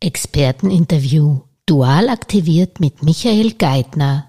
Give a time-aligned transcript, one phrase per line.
[0.00, 1.40] Experteninterview.
[1.66, 4.28] Dual aktiviert mit Michael Geithner.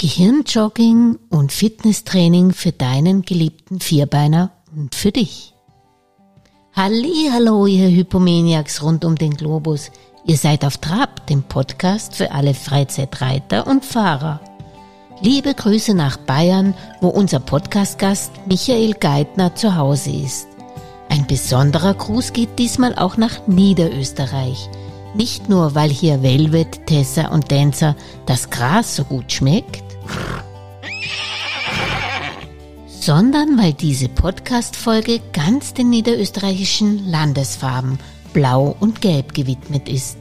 [0.00, 5.54] Gehirnjogging und Fitnesstraining für deinen geliebten Vierbeiner und für dich.
[6.72, 9.90] Hallo, ihr Hypomaniacs rund um den Globus.
[10.24, 14.40] Ihr seid auf Trab, dem Podcast für alle Freizeitreiter und Fahrer.
[15.20, 20.46] Liebe Grüße nach Bayern, wo unser Podcastgast Michael Geithner zu Hause ist.
[21.08, 24.68] Ein besonderer Gruß geht diesmal auch nach Niederösterreich.
[25.14, 29.82] Nicht nur, weil hier Velvet, Tessa und Dancer das Gras so gut schmeckt,
[33.00, 37.98] sondern weil diese Podcast-Folge ganz den niederösterreichischen Landesfarben
[38.34, 40.18] Blau und Gelb gewidmet ist.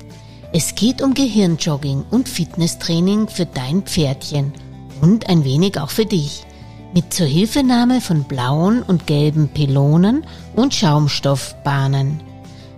[0.53, 4.53] Es geht um Gehirnjogging und Fitnesstraining für dein Pferdchen
[5.01, 6.46] und ein wenig auch für dich
[6.97, 10.25] mit Zuhilfenahme von blauen und gelben Pylonen
[10.55, 12.21] und Schaumstoffbahnen.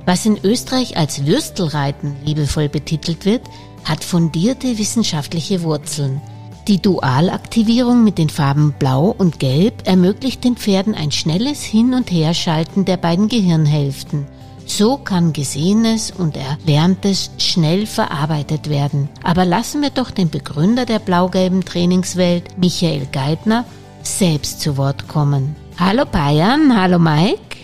[0.06, 3.44] Was in Österreich als Würstelreiten liebevoll betitelt wird,
[3.86, 6.20] hat fundierte wissenschaftliche Wurzeln.
[6.68, 12.12] Die Dualaktivierung mit den Farben Blau und Gelb ermöglicht den Pferden ein schnelles Hin- und
[12.12, 14.28] Herschalten der beiden Gehirnhälften.
[14.66, 19.08] So kann Gesehenes und Erlerntes schnell verarbeitet werden.
[19.24, 23.64] Aber lassen wir doch den Begründer der blau-gelben Trainingswelt, Michael Geithner,
[24.04, 25.56] selbst zu Wort kommen.
[25.78, 27.58] Hallo Bayern, hallo Mike.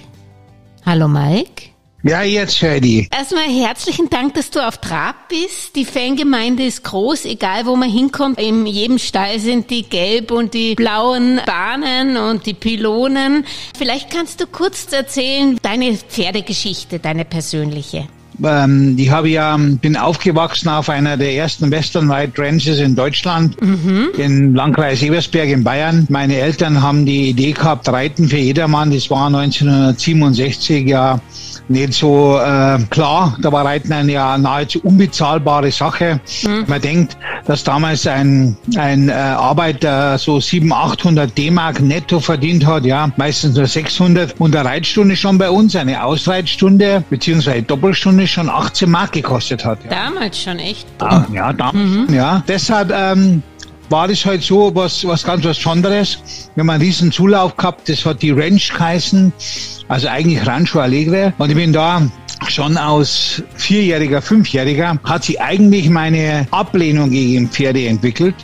[0.86, 1.76] Hallo Mike.
[2.08, 3.08] Ja, jetzt die.
[3.12, 5.76] Erstmal herzlichen Dank, dass du auf Trab bist.
[5.76, 8.40] Die Fangemeinde ist groß, egal wo man hinkommt.
[8.40, 13.44] In jedem Stall sind die gelb und die blauen Bahnen und die Pylonen.
[13.76, 18.08] Vielleicht kannst du kurz erzählen, deine Pferdegeschichte, deine persönliche.
[18.44, 23.62] Ähm, ich habe ja, bin aufgewachsen auf einer der ersten Western White Ranches in Deutschland,
[23.62, 24.10] mhm.
[24.18, 26.06] im Landkreis Ebersberg in Bayern.
[26.10, 28.92] Meine Eltern haben die Idee gehabt, Reiten für jedermann.
[28.92, 31.20] Das war 1967 ja
[31.70, 33.38] nicht so äh, klar.
[33.42, 36.20] Da war Reiten eine ja nahezu unbezahlbare Sache.
[36.44, 36.66] Mhm.
[36.68, 42.86] Man denkt, dass damals ein, ein äh, Arbeiter so 700, 800 D-Mark netto verdient hat,
[42.86, 48.50] ja, meistens nur 600 und eine Reitstunde schon bei uns, eine Ausreitstunde beziehungsweise Doppelstunde schon
[48.50, 49.80] 18 Mark gekostet hat.
[49.86, 50.10] Ja.
[50.10, 50.88] Damals schon echt?
[51.02, 52.14] Ja, ja damals, mhm.
[52.14, 52.44] ja.
[52.48, 53.44] Deshalb ähm,
[53.90, 56.18] war das halt so was, was ganz was Besonderes.
[56.56, 59.32] Wir haben einen riesen Zulauf gehabt, das hat die Ranch geheißen,
[59.88, 61.34] also eigentlich Rancho Alegre.
[61.38, 62.02] Und ich bin da
[62.48, 68.36] schon aus vierjähriger, fünfjähriger hat sie eigentlich meine Ablehnung gegen Pferde entwickelt,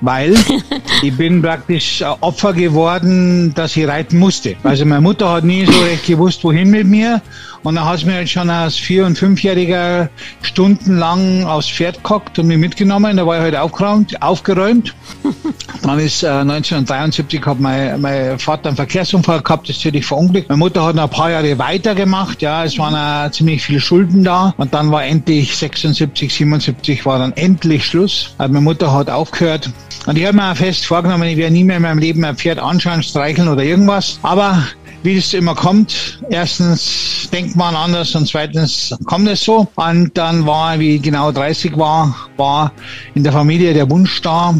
[0.00, 0.34] weil
[1.02, 4.56] ich bin praktisch Opfer geworden, dass ich reiten musste.
[4.62, 7.22] Also meine Mutter hat nie so recht gewusst, wohin mit mir
[7.66, 10.08] und dann hat sie mir schon als Vier- und Fünfjähriger
[10.42, 13.16] stundenlang aufs Pferd gehockt und mich mitgenommen.
[13.16, 14.22] Da war ich halt aufgeräumt.
[14.22, 14.94] aufgeräumt.
[15.82, 20.48] Dann ist äh, 1973 hat mein, mein Vater einen Verkehrsunfall gehabt, ist natürlich verunglückt.
[20.48, 22.40] Meine Mutter hat noch ein paar Jahre weitergemacht.
[22.40, 22.94] Ja, es waren
[23.26, 24.54] äh, ziemlich viele Schulden da.
[24.58, 28.32] Und dann war endlich 76, 77 war dann endlich Schluss.
[28.38, 29.70] Also meine Mutter hat aufgehört.
[30.06, 32.60] Und ich habe mir fest vorgenommen, ich werde nie mehr in meinem Leben ein Pferd
[32.60, 34.20] anschauen, streicheln oder irgendwas.
[34.22, 34.62] Aber
[35.06, 36.18] wie es immer kommt.
[36.28, 39.68] Erstens denkt man anders und zweitens kommt es so.
[39.76, 42.72] Und dann war, wie genau 30 war, war
[43.14, 44.54] in der Familie der Wunsch da,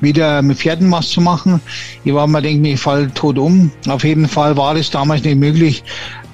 [0.00, 1.60] wieder mit Pferden was zu machen.
[2.02, 3.70] Ich war mir, denke ich, fall tot um.
[3.86, 5.84] Auf jeden Fall war es damals nicht möglich,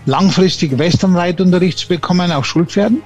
[0.06, 3.02] langfristig Westernreitunterricht zu bekommen auf Schulpferden.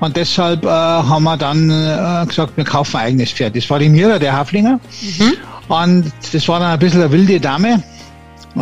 [0.00, 3.54] Und deshalb äh, haben wir dann äh, gesagt, wir kaufen ein eigenes Pferd.
[3.56, 4.80] Das war die Mira, der Haflinger.
[5.18, 5.34] Mhm.
[5.68, 7.82] Und das war dann ein bisschen eine wilde Dame,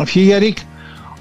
[0.05, 0.65] vierjährig.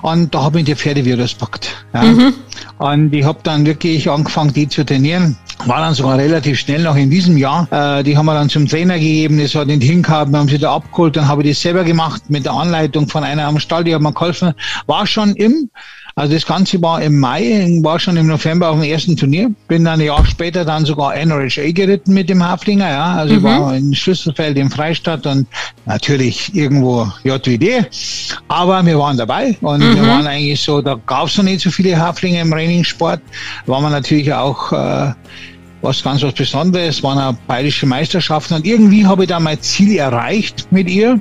[0.05, 1.71] Und da habe ich die Pferdevirus packt.
[1.95, 2.03] Ja.
[2.03, 2.35] Mhm.
[2.77, 5.35] Und ich habe dann wirklich angefangen, die zu trainieren.
[5.65, 7.67] War dann sogar relativ schnell noch in diesem Jahr.
[7.71, 10.59] Äh, die haben wir dann zum Trainer gegeben, das hat nicht hingehabt, wir haben sie
[10.59, 13.83] da abgeholt, dann habe ich das selber gemacht mit der Anleitung von einer am Stall,
[13.83, 14.53] die hat mir geholfen.
[14.85, 15.71] War schon im
[16.17, 19.51] also das Ganze war im Mai, war schon im November auf dem ersten Turnier.
[19.67, 23.15] Bin dann ein Jahr später dann sogar NRHA geritten mit dem Haflinger, ja.
[23.15, 23.43] Also mhm.
[23.43, 25.49] war in Schlüsselfeld in Freistadt und
[25.87, 27.89] natürlich irgendwo JWD.
[28.47, 29.97] Aber wir waren dabei und mhm.
[29.97, 33.21] wir waren eigentlich so, da gab es noch nicht so viele Haflinge im Trainingssport.
[33.67, 35.13] War man natürlich auch äh,
[35.83, 39.97] was ganz was Besonderes, waren auch bayerische Meisterschaften und irgendwie habe ich da mein Ziel
[39.97, 41.21] erreicht mit ihr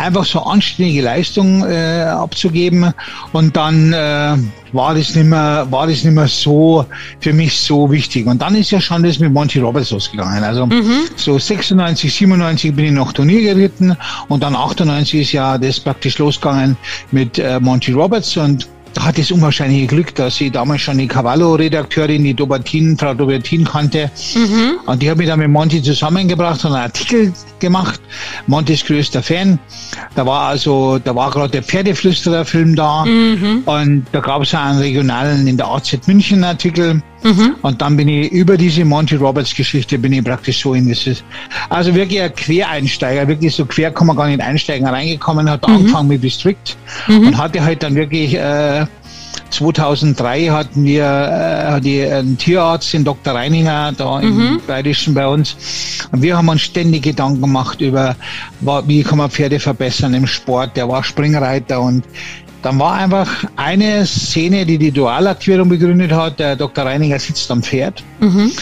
[0.00, 2.92] einfach so anständige Leistung äh, abzugeben.
[3.32, 4.36] Und dann äh,
[4.72, 6.86] war das nicht mehr war das nicht mehr so
[7.20, 8.26] für mich so wichtig.
[8.26, 10.42] Und dann ist ja schon das mit Monty Roberts losgegangen.
[10.42, 11.04] Also mhm.
[11.16, 13.96] so 96 97 bin ich noch Turnier geritten.
[14.28, 16.76] Und dann 98 ist ja das praktisch losgegangen
[17.10, 18.36] mit äh, Monty Roberts.
[18.36, 23.14] Und da hatte es unwahrscheinliche Glück, dass sie damals schon die Cavallo-Redakteurin, die Dobertin, Frau
[23.14, 24.10] Dobertin kannte.
[24.34, 24.78] Mhm.
[24.86, 28.00] Und die hat mich dann mit Monty zusammengebracht und einen Artikel gemacht.
[28.46, 29.58] Monty ist größter Fan.
[30.14, 33.04] Da war also, da war gerade der Pferdeflüsterer-Film da.
[33.04, 33.62] Mhm.
[33.64, 37.00] Und da gab es einen regionalen in der AZ München Artikel.
[37.22, 37.56] Mhm.
[37.62, 41.22] Und dann bin ich über diese Monty Roberts Geschichte bin ich praktisch so in dieses,
[41.68, 45.74] also wirklich ein Quereinsteiger, wirklich so quer kann man gar nicht einsteigen, reingekommen, hat mhm.
[45.74, 46.56] angefangen mit District
[47.08, 47.28] mhm.
[47.28, 48.79] und hatte halt dann wirklich, äh,
[49.50, 53.34] 2003 hatten wir äh, die, einen Tierarzt, den Dr.
[53.34, 54.60] Reininger, da im mhm.
[54.66, 55.56] Bayerischen bei uns.
[56.12, 58.16] Und wir haben uns ständig Gedanken gemacht über,
[58.86, 60.76] wie kann man Pferde verbessern im Sport.
[60.76, 62.04] Der war Springreiter und
[62.62, 66.38] dann war einfach eine Szene, die die Dualaktivierung begründet hat.
[66.38, 66.84] Der Dr.
[66.84, 68.02] Reininger sitzt am Pferd.
[68.20, 68.52] Mhm.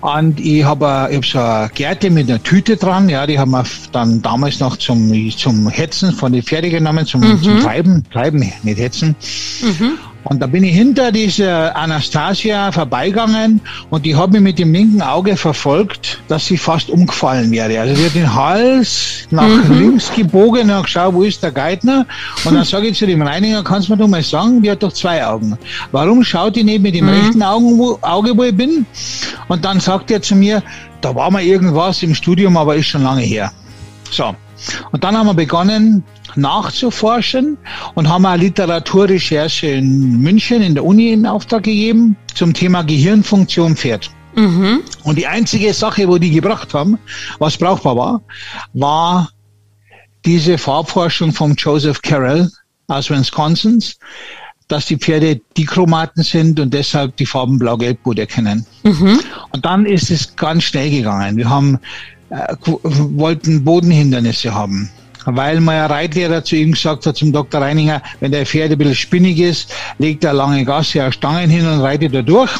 [0.00, 3.50] Und ich habe ich hab so eine Gerte mit einer Tüte dran, ja, die haben
[3.50, 7.42] wir dann damals noch zum, zum Hetzen von den Pferde genommen, zum, mhm.
[7.42, 9.16] zum Treiben, Treiben, nicht Hetzen.
[9.62, 9.98] Mhm.
[10.28, 15.00] Und da bin ich hinter dieser Anastasia vorbeigegangen und die hat mich mit dem linken
[15.00, 17.78] Auge verfolgt, dass sie fast umgefallen wäre.
[17.78, 19.78] Also sie hat den Hals nach mhm.
[19.78, 22.06] links gebogen und geschaut, wo ist der Geithner?
[22.44, 24.82] Und dann sage ich zu dem Reiniger, kannst du mir doch mal sagen, die hat
[24.82, 25.56] doch zwei Augen.
[25.92, 27.12] Warum schaut die nicht mit dem mhm.
[27.12, 28.84] rechten Augen, wo, Auge, wo ich bin?
[29.46, 30.60] Und dann sagt er zu mir,
[31.02, 33.52] da war mal irgendwas im Studium, aber ist schon lange her.
[34.10, 34.34] So.
[34.90, 36.02] Und dann haben wir begonnen
[36.36, 37.58] nachzuforschen
[37.94, 43.76] und haben eine Literaturrecherche in München in der Uni in Auftrag gegeben zum Thema Gehirnfunktion
[43.76, 44.10] Pferd.
[44.34, 44.82] Mhm.
[45.04, 46.98] Und die einzige Sache, wo die gebracht haben,
[47.38, 48.22] was brauchbar war,
[48.74, 49.30] war
[50.24, 52.50] diese Farbforschung von Joseph Carroll
[52.88, 53.82] aus Wisconsin,
[54.68, 58.66] dass die Pferde Dichromaten sind und deshalb die Farben blau-gelb gut erkennen.
[58.82, 59.20] Mhm.
[59.52, 61.36] Und dann ist es ganz schnell gegangen.
[61.36, 61.78] Wir haben
[62.30, 64.90] äh, wollten Bodenhindernisse haben.
[65.26, 67.60] Weil mein Reitlehrer zu ihm gesagt hat, zum Dr.
[67.60, 71.66] Reininger, wenn der Pferd ein bisschen spinnig ist, legt er lange Gasse auf Stangen hin
[71.66, 72.50] und reitet da durch.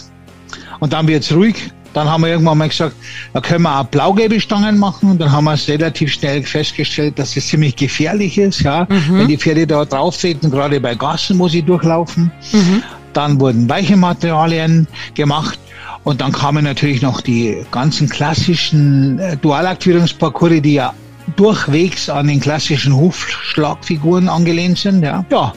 [0.81, 1.57] Und dann wird's ruhig.
[1.93, 2.95] Dann haben wir irgendwann mal gesagt,
[3.33, 5.13] da können wir auch blaugelbe Stangen machen.
[5.13, 8.87] Und dann haben wir es relativ schnell festgestellt, dass es ziemlich gefährlich ist, ja.
[8.91, 9.19] Mhm.
[9.19, 12.31] Wenn die Pferde da drauf treten, gerade bei Gassen, wo sie durchlaufen.
[12.53, 12.83] Mhm.
[13.15, 15.59] Dann wurden weiche Materialien gemacht.
[16.05, 20.93] Und dann kamen natürlich noch die ganzen klassischen äh, Dualaktivierungsparcours, die ja
[21.37, 25.03] durchwegs an den klassischen Hufschlagfiguren angelehnt sind.
[25.03, 25.25] Ja.
[25.31, 25.53] ja.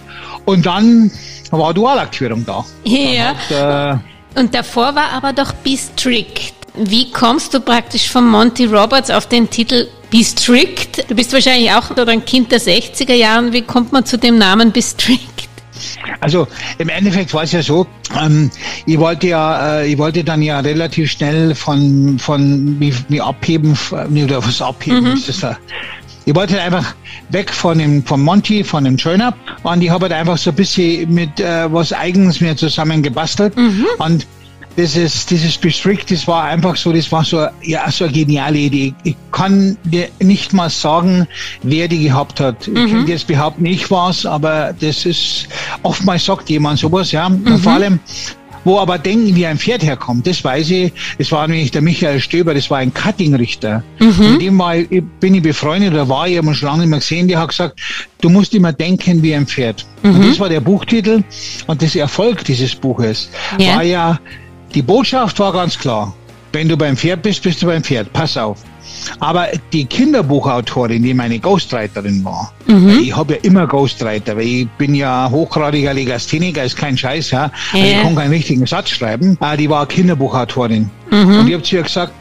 [0.45, 1.11] Und dann
[1.51, 2.65] war Dualaktivierung da.
[2.83, 3.35] Ja.
[3.49, 3.99] Hat,
[4.35, 6.53] äh, und davor war aber doch Be Strict.
[6.75, 11.03] Wie kommst du praktisch von Monty Roberts auf den Titel Be Strict?
[11.07, 13.51] Du bist wahrscheinlich auch oder ein Kind der 60er Jahren.
[13.51, 15.38] Wie kommt man zu dem Namen Be Strict?
[16.19, 16.47] Also
[16.77, 17.87] im Endeffekt war es ja so,
[18.19, 18.49] ähm,
[18.85, 24.23] ich wollte ja, äh, ich wollte dann ja relativ schnell von, von mir abheben, äh,
[24.23, 25.13] oder was abheben mhm.
[25.13, 25.57] ist das da.
[26.25, 26.93] Ich wollte einfach
[27.29, 29.33] weg von dem, von Monty, von dem Joiner.
[29.63, 33.57] Und ich habe halt einfach so ein bisschen mit äh, was Eigens mir zusammen gebastelt.
[33.57, 33.85] Mhm.
[33.97, 34.27] Und
[34.79, 38.93] dieses, dieses Bestrict, das war einfach so, das war so, ja, so eine geniale Idee.
[39.03, 41.27] Ich kann dir nicht mal sagen,
[41.63, 42.67] wer die gehabt hat.
[42.67, 42.77] Mhm.
[42.77, 45.47] Ich könnte jetzt behaupten, ich war's, aber das ist,
[45.83, 47.27] oftmals sagt jemand sowas, ja.
[47.27, 47.59] Mhm.
[47.59, 47.99] Vor allem,
[48.63, 50.93] wo aber denken, wie ein Pferd herkommt, das weiß ich.
[51.17, 53.83] Es war nämlich der Michael Stöber, das war ein Cutting-Richter.
[53.99, 54.31] Mhm.
[54.31, 57.27] Mit dem war, bin ich befreundet, da war ich aber schon lange nicht mehr gesehen.
[57.27, 57.79] Der hat gesagt,
[58.21, 59.85] du musst immer denken wie ein Pferd.
[60.03, 60.15] Mhm.
[60.15, 61.23] Und das war der Buchtitel.
[61.67, 63.75] Und das Erfolg dieses Buches ja.
[63.75, 64.19] war ja
[64.73, 66.13] die Botschaft war ganz klar.
[66.51, 68.11] Wenn du beim Pferd bist, bist du beim Pferd.
[68.13, 68.63] Pass auf.
[69.19, 72.99] Aber die Kinderbuchautorin, die meine Ghostwriterin war, mhm.
[73.01, 77.51] ich habe ja immer Ghostwriter, weil ich bin ja hochgradiger Legastheniker, ist kein Scheiß, ja.
[77.73, 77.79] ja.
[77.79, 79.37] ich kann keinen richtigen Satz schreiben.
[79.39, 80.89] Aber die war Kinderbuchautorin.
[81.11, 81.39] Mhm.
[81.39, 82.13] Und ich habe zu ihr gesagt,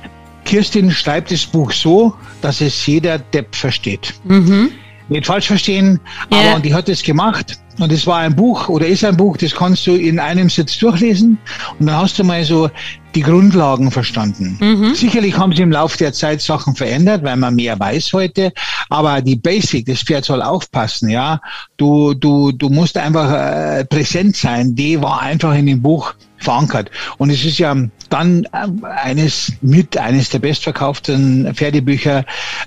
[0.45, 4.15] Kirstin, schreib das Buch so, dass es jeder Depp versteht.
[4.25, 4.71] Mhm.
[5.09, 6.01] Nicht falsch verstehen,
[6.31, 6.39] ja.
[6.39, 7.59] aber und die hat es gemacht.
[7.79, 10.79] Und es war ein Buch oder ist ein Buch, das kannst du in einem Sitz
[10.79, 11.39] durchlesen
[11.79, 12.69] und dann hast du mal so
[13.15, 14.59] die Grundlagen verstanden.
[14.61, 14.95] Mhm.
[14.95, 18.53] Sicherlich haben sie im Laufe der Zeit Sachen verändert, weil man mehr weiß heute,
[18.91, 21.41] aber die Basic, das Pferd soll aufpassen, ja.
[21.77, 26.91] Du, du, du musst einfach äh, präsent sein, die war einfach in dem Buch verankert.
[27.19, 27.75] Und es ist ja
[28.09, 32.25] dann äh, eines mit eines der bestverkauften Pferdebücher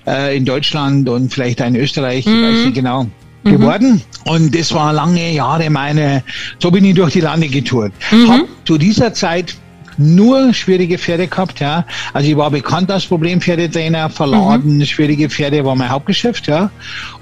[0.08, 2.34] äh, in Deutschland und vielleicht in Österreich, mhm.
[2.34, 3.04] ich weiß nicht genau
[3.44, 3.50] mhm.
[3.50, 4.02] geworden.
[4.26, 6.24] Und das war lange Jahre meine,
[6.60, 7.94] so bin ich durch die Lande getourt.
[8.12, 8.30] Mhm.
[8.30, 9.56] Hab zu dieser Zeit
[9.98, 11.86] nur schwierige Pferde gehabt, ja.
[12.14, 14.86] Also ich war bekannt als Problempferdetrainer, verladen, mhm.
[14.86, 16.72] schwierige Pferde war mein Hauptgeschäft, ja.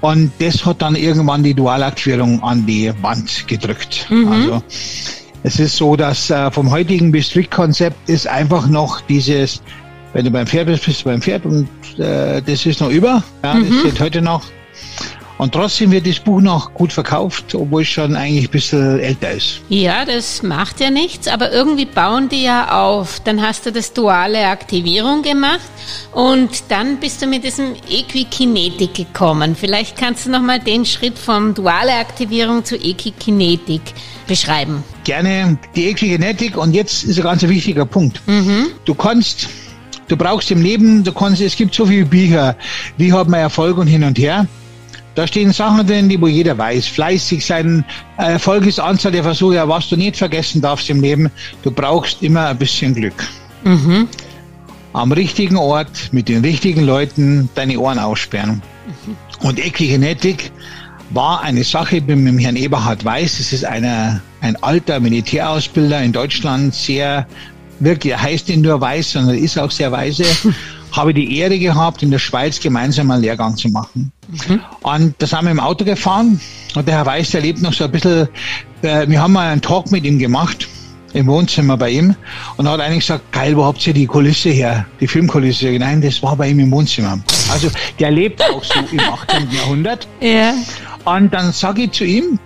[0.00, 4.06] Und das hat dann irgendwann die Dualaktivierung an die Wand gedrückt.
[4.08, 4.28] Mhm.
[4.28, 4.62] Also
[5.42, 9.62] es ist so, dass äh, vom heutigen Bestrick-Konzept ist einfach noch dieses,
[10.12, 11.68] wenn du beim Pferd bist, bist du beim Pferd und
[11.98, 13.22] äh, das ist noch über.
[13.42, 13.68] Ja, mhm.
[13.68, 14.42] Das steht heute noch.
[15.40, 19.30] Und trotzdem wird das Buch noch gut verkauft, obwohl es schon eigentlich ein bisschen älter
[19.30, 19.62] ist.
[19.70, 23.20] Ja, das macht ja nichts, aber irgendwie bauen die ja auf.
[23.20, 25.70] Dann hast du das duale Aktivierung gemacht
[26.12, 29.56] und dann bist du mit diesem Equikinetik gekommen.
[29.56, 33.80] Vielleicht kannst du nochmal den Schritt vom duale Aktivierung zu Equikinetik
[34.26, 34.84] beschreiben.
[35.04, 38.20] Gerne die Equikinetik und jetzt ist ein ganz wichtiger Punkt.
[38.26, 38.66] Mhm.
[38.84, 39.48] Du kannst
[40.08, 42.56] Du brauchst im Leben, du kannst, es gibt so viele Bücher,
[42.96, 44.48] wie hat man Erfolg und hin und her.
[45.14, 46.86] Da stehen Sachen drin, die wo jeder weiß.
[46.86, 47.84] Fleißig sein,
[48.16, 49.68] Erfolg ist Anzahl der Versuche.
[49.68, 51.30] Was du nicht vergessen darfst im Leben,
[51.62, 53.26] du brauchst immer ein bisschen Glück.
[53.64, 54.08] Mhm.
[54.92, 58.62] Am richtigen Ort, mit den richtigen Leuten deine Ohren aussperren.
[58.86, 59.46] Mhm.
[59.46, 60.52] Und Equigenetik
[61.10, 63.38] war eine Sache mit dem Herrn Eberhard Weiß.
[63.38, 67.26] Das ist einer, ein alter Militärausbilder in Deutschland, sehr
[67.80, 70.24] wirklich, er heißt ihn nur Weiß, sondern ist auch sehr weise,
[70.92, 74.12] habe die Ehre gehabt, in der Schweiz gemeinsam einen Lehrgang zu machen.
[74.28, 74.60] Mhm.
[74.82, 76.40] Und da sind wir im Auto gefahren
[76.74, 78.28] und der Herr Weiß, der lebt noch so ein bisschen,
[78.82, 80.68] äh, wir haben mal einen Talk mit ihm gemacht
[81.12, 82.14] im Wohnzimmer bei ihm
[82.56, 85.66] und da hat einer gesagt, geil, wo habt ihr die Kulisse her, die Filmkulisse?
[85.78, 87.18] Nein, das war bei ihm im Wohnzimmer.
[87.50, 87.68] Also
[87.98, 89.50] der lebt auch so im 18.
[89.50, 90.06] Jahrhundert.
[90.20, 90.54] Ja.
[91.04, 92.38] Und dann sage ich zu ihm,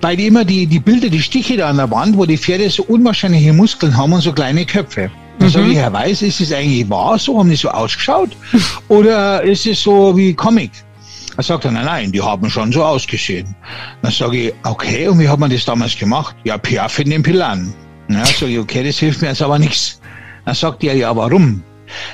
[0.00, 2.68] weil die immer die, die Bilder, die Stiche da an der Wand, wo die Pferde
[2.70, 5.10] so unwahrscheinliche Muskeln haben und so kleine Köpfe.
[5.42, 5.54] Dann mhm.
[5.54, 7.36] sage ich, Herr Weiß, ist es eigentlich wahr so?
[7.36, 8.30] Haben die so ausgeschaut?
[8.88, 10.70] Oder ist es so wie Comic?
[11.36, 13.52] Er sagt dann, nein, nein, die haben schon so ausgesehen.
[14.02, 16.36] Dann sage ich, okay, und wie hat man das damals gemacht?
[16.44, 17.74] Ja, Piaf in den Pilan.
[18.08, 20.00] Ja, sage ich, okay, das hilft mir jetzt aber nichts.
[20.44, 21.64] Dann sagt er, ja, warum?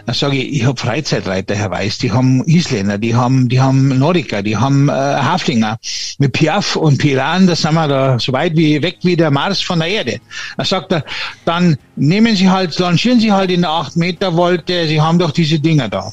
[0.07, 3.99] Dann sage ich, ich habe Freizeitreiter, Herr Weiß, die haben Isländer, die haben, die haben
[3.99, 5.79] Nordiker, die haben äh, Haflinger.
[6.19, 9.61] Mit Piaf und Piran, da sind wir da so weit wie weg wie der Mars
[9.61, 10.21] von der Erde.
[10.57, 11.05] Dann sagt er,
[11.45, 15.31] dann nehmen Sie halt, launchieren Sie halt in der 8 Meter Wolte, Sie haben doch
[15.31, 16.13] diese Dinger da.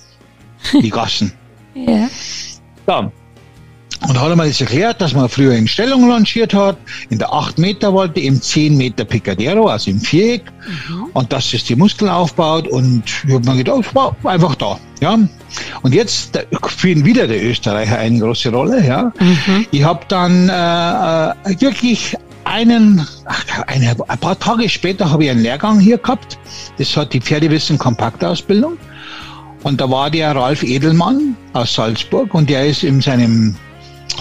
[0.74, 1.32] Die Gassen.
[1.74, 2.08] ja.
[2.88, 3.12] Ja,
[4.08, 6.78] und hat er mal das erklärt, dass man früher in Stellung lanciert hat,
[7.10, 11.06] in der 8 Meter Wolte, im 10 Meter Picadero, also im Viereck, mhm.
[11.14, 12.68] und dass es die Muskeln aufbaut.
[12.68, 14.78] Und ich habe mir gedacht, war einfach da.
[15.02, 15.18] Ja.
[15.82, 16.38] Und jetzt
[16.68, 18.86] spielen wieder die Österreicher eine große Rolle.
[18.86, 19.12] Ja.
[19.20, 19.66] Mhm.
[19.72, 23.06] Ich habe dann äh, äh, wirklich einen,
[23.68, 26.38] eine, ein paar Tage später habe ich einen Lehrgang hier gehabt.
[26.78, 28.78] Das hat die Pferdewissen Kompaktausbildung.
[29.64, 33.56] Und da war der Ralf Edelmann aus Salzburg und der ist in seinem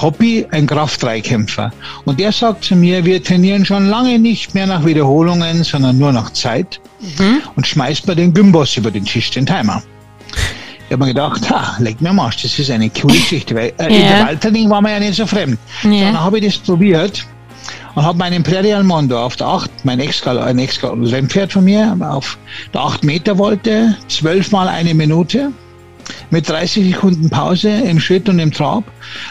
[0.01, 1.73] Hobby ein Kraft-3-Kämpfer.
[2.05, 6.13] Und der sagt zu mir, wir trainieren schon lange nicht mehr nach Wiederholungen, sondern nur
[6.13, 6.81] nach Zeit.
[7.01, 7.43] Mhm.
[7.57, 9.83] Und schmeißt mir den Gymboss über den Tisch, den Timer.
[10.87, 13.91] Ich habe mir gedacht, ha, leg mir Marsch, das ist eine coole Geschichte, weil äh,
[13.91, 14.01] ja.
[14.01, 15.59] Intervalltraining war mir ja nicht so fremd.
[15.83, 16.13] Ja.
[16.13, 17.25] Dann habe ich das probiert
[17.95, 21.97] und habe meinen Prairie Almondo auf der 8, mein ex ein ex Rennpferd von mir,
[22.01, 22.37] auf
[22.73, 25.53] der 8 Meter wollte, zwölfmal eine Minute
[26.31, 28.85] mit 30 Sekunden Pause im Schritt und im Trab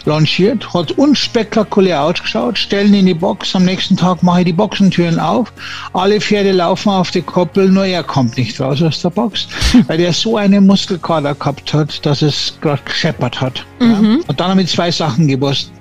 [0.05, 5.19] lanciert, hat unspektakulär ausgeschaut, stellen in die Box, am nächsten Tag mache ich die Boxentüren
[5.19, 5.51] auf,
[5.93, 9.47] alle Pferde laufen auf die Koppel, nur er kommt nicht raus aus der Box,
[9.87, 13.65] weil er so eine Muskelkater gehabt hat, dass es gerade gescheppert hat.
[13.79, 14.19] Mhm.
[14.21, 14.27] Ja.
[14.27, 15.71] Und dann haben wir zwei Sachen gewusst.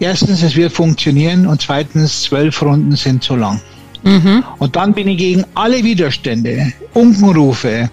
[0.00, 3.60] Erstens, es wird funktionieren und zweitens, zwölf Runden sind zu lang.
[4.04, 4.44] Mhm.
[4.58, 7.90] Und dann bin ich gegen alle Widerstände, Unkenrufe,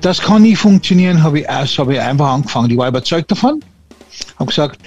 [0.00, 2.70] das kann nie funktionieren, habe ich, erst, habe ich einfach angefangen.
[2.70, 3.60] Ich war überzeugt davon,
[4.38, 4.80] habe gesagt,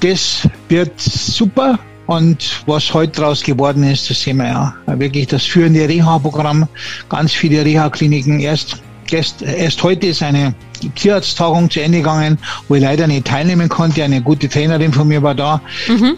[0.00, 1.78] das wird super.
[2.06, 4.74] Und was heute daraus geworden ist, das sehen wir ja.
[4.86, 6.68] Wirklich das führende Reha-Programm,
[7.08, 8.40] ganz viele Reha-Kliniken.
[8.40, 8.76] Erst,
[9.10, 10.54] erst, erst heute ist eine
[10.96, 14.04] Tierarzttagung zu Ende gegangen, wo ich leider nicht teilnehmen konnte.
[14.04, 15.62] Eine gute Trainerin von mir war da.
[15.88, 16.16] Mhm.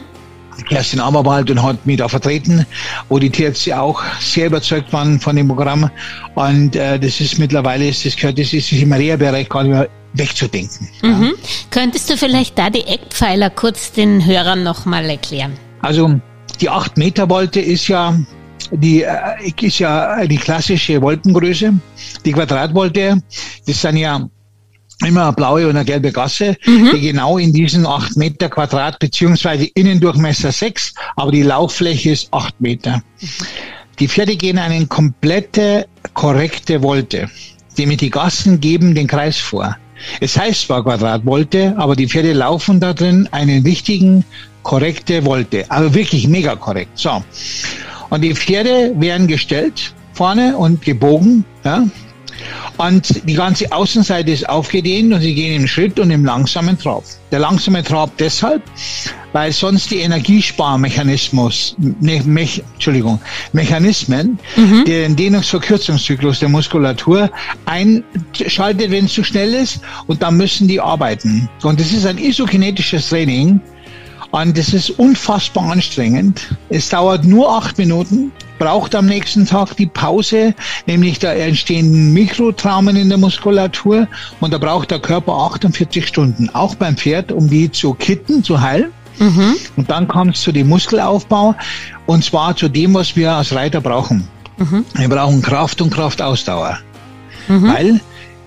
[0.68, 2.66] Kerstin Ammerwald und hat mich da vertreten,
[3.08, 5.90] wo die Tierärzte auch sehr überzeugt waren von dem Programm.
[6.34, 9.88] Und äh, das ist mittlerweile, ist das gehört, das ist im Reha-Bereich gar nicht mehr
[10.14, 10.88] wegzudenken.
[11.02, 11.24] Mhm.
[11.24, 11.30] Ja.
[11.70, 15.52] Könntest du vielleicht da die Eckpfeiler kurz den Hörern nochmal erklären?
[15.82, 16.18] Also
[16.60, 18.16] die 8 Meter Wolte ist ja
[18.70, 21.74] die äh, ist ja die klassische Wolkengröße.
[22.24, 23.22] Die Quadratwolte,
[23.66, 24.28] das sind ja
[25.04, 26.90] immer eine blaue und eine gelbe Gasse, mhm.
[26.94, 32.58] die genau in diesen acht Meter Quadrat beziehungsweise Innendurchmesser sechs, aber die Lauffläche ist acht
[32.60, 33.02] Meter.
[33.98, 37.30] Die Pferde gehen eine komplette, korrekte Wolte.
[37.76, 39.76] Die mit die Gassen geben den Kreis vor.
[40.20, 44.24] Es heißt zwar Quadratwolte, aber die Pferde laufen da drin einen richtigen,
[44.62, 45.64] korrekte Wolte.
[45.70, 46.90] Also wirklich mega korrekt.
[46.94, 47.22] So.
[48.10, 51.84] Und die Pferde werden gestellt vorne und gebogen, ja,
[52.76, 57.04] und die ganze Außenseite ist aufgedehnt und sie gehen im Schritt und im langsamen Trab.
[57.30, 58.62] Der langsame Trab deshalb,
[59.32, 63.20] weil sonst die Energiesparmechanismus, ne, Mech, Entschuldigung,
[63.52, 64.84] Mechanismen, mhm.
[64.84, 67.30] den Dehnungsverkürzungszyklus der Muskulatur
[67.64, 71.48] einschaltet, wenn es zu schnell ist und dann müssen die arbeiten.
[71.62, 73.60] Und das ist ein isokinetisches Training
[74.30, 76.56] Und das ist unfassbar anstrengend.
[76.68, 80.54] Es dauert nur acht Minuten, braucht am nächsten Tag die Pause,
[80.86, 84.08] nämlich da entstehen Mikrotraumen in der Muskulatur
[84.40, 88.60] und da braucht der Körper 48 Stunden, auch beim Pferd, um die zu kitten, zu
[88.60, 88.92] heilen.
[89.18, 89.54] Mhm.
[89.76, 91.54] Und dann kommt es zu dem Muskelaufbau
[92.06, 94.28] und zwar zu dem, was wir als Reiter brauchen.
[94.58, 94.84] Mhm.
[94.94, 96.78] Wir brauchen Kraft und Kraftausdauer,
[97.48, 97.68] mhm.
[97.68, 98.00] weil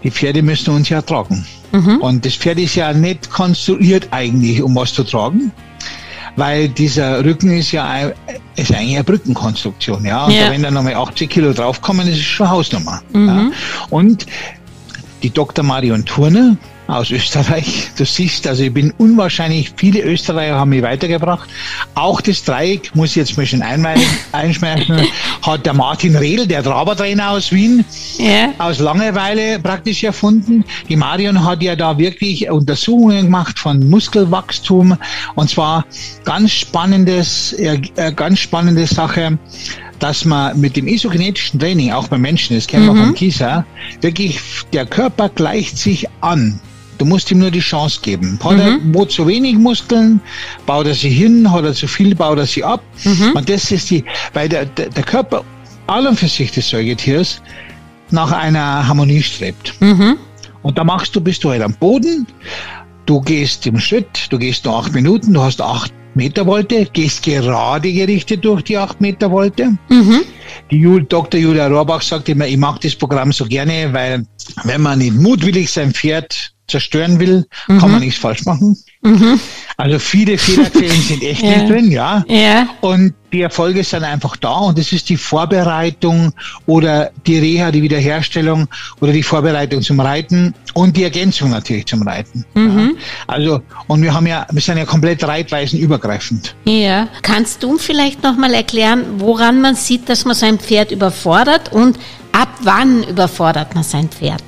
[0.03, 1.45] die Pferde müssen uns ja tragen.
[1.71, 1.97] Mhm.
[1.97, 5.51] Und das Pferd ist ja nicht konstruiert eigentlich, um was zu tragen,
[6.39, 8.11] weil dieser Rücken ist ja
[8.55, 10.25] ist eigentlich eine Brückenkonstruktion, ja.
[10.25, 10.49] Und ja.
[10.49, 13.01] wenn da nochmal 80 Kilo draufkommen, ist es schon Hausnummer.
[13.13, 13.27] Mhm.
[13.27, 13.51] Ja.
[13.89, 14.25] Und
[15.21, 15.63] die Dr.
[15.63, 16.55] Marion Turner,
[16.89, 17.89] aus Österreich.
[17.97, 21.49] Du siehst, also ich bin unwahrscheinlich, viele Österreicher haben mich weitergebracht.
[21.95, 23.61] Auch das Dreieck, muss ich jetzt mal schon
[24.31, 25.07] einschmeißen,
[25.41, 27.85] hat der Martin Rehl, der Trabertrainer aus Wien,
[28.17, 28.53] ja.
[28.57, 30.65] aus Langeweile praktisch erfunden.
[30.87, 34.97] Die Marion hat ja da wirklich Untersuchungen gemacht von Muskelwachstum
[35.35, 35.85] und zwar
[36.25, 37.79] ganz spannendes, äh,
[38.15, 39.37] ganz spannende Sache
[39.99, 42.95] dass man mit dem isogenetischen Training, auch beim Menschen, das kennen mhm.
[42.95, 43.65] wir vom Kieser,
[43.99, 44.39] wirklich
[44.71, 46.59] der Körper gleicht sich an.
[46.99, 48.37] Du musst ihm nur die Chance geben.
[48.43, 48.59] Hat mhm.
[48.59, 50.19] er wo zu wenig Muskeln,
[50.65, 52.83] baut er sie hin, hat er zu viel, baut er sie ab.
[53.05, 53.31] Mhm.
[53.35, 54.03] Und das ist die,
[54.33, 55.43] weil der, der, der Körper
[55.87, 57.41] allem für sich des Säugetiers
[58.11, 59.73] nach einer Harmonie strebt.
[59.79, 60.17] Mhm.
[60.61, 62.27] Und da machst du, bist du halt am Boden,
[63.05, 67.23] du gehst im Schritt, du gehst nur acht Minuten, du hast acht Meter Wolte, gehst
[67.23, 69.77] gerade gerichtet durch die acht Meter Wolte.
[69.89, 70.21] Mhm.
[70.69, 71.39] Die Jul Dr.
[71.39, 74.25] Julia Rohrbach sagt immer, ich mag das Programm so gerne, weil
[74.63, 77.79] wenn man nicht mutwillig sein Pferd zerstören will, mhm.
[77.79, 78.77] kann man nichts falsch machen.
[79.01, 79.39] Mhm.
[79.77, 81.49] Also viele Fehlerquellen sind echt ja.
[81.49, 82.23] nicht drin, ja.
[82.27, 82.67] ja.
[82.81, 86.33] Und die Erfolge sind einfach da und das ist die Vorbereitung
[86.65, 88.67] oder die Reha, die Wiederherstellung
[88.99, 92.45] oder die Vorbereitung zum Reiten und die Ergänzung natürlich zum Reiten.
[92.55, 92.95] Mhm.
[92.97, 93.03] Ja.
[93.27, 96.55] Also und wir haben ja, wir sind ja komplett reitweisenübergreifend.
[96.65, 97.07] Ja.
[97.21, 101.97] Kannst du vielleicht nochmal erklären, woran man sieht, dass man sein Pferd überfordert und
[102.31, 104.43] ab wann überfordert man sein Pferd?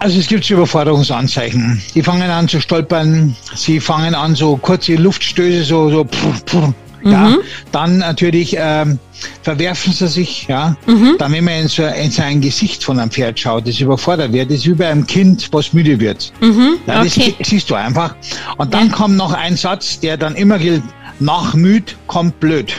[0.00, 1.80] Also es gibt Überforderungsanzeichen.
[1.94, 6.72] Die fangen an zu stolpern, sie fangen an so kurze Luftstöße, so, so pff, pff,
[7.04, 7.28] ja.
[7.28, 7.38] Mhm.
[7.70, 8.98] Dann natürlich ähm,
[9.42, 10.74] verwerfen sie sich, ja.
[10.86, 11.16] Mhm.
[11.18, 14.50] Dann, wenn man in, so, in sein Gesicht von einem Pferd schaut, das überfordert wird,
[14.50, 16.32] das ist wie bei einem Kind, was müde wird.
[16.40, 16.78] Mhm.
[16.86, 17.34] Ja, das okay.
[17.42, 18.14] siehst du einfach.
[18.56, 18.94] Und dann ja.
[18.94, 20.82] kommt noch ein Satz, der dann immer gilt,
[21.18, 22.72] nach müd kommt blöd.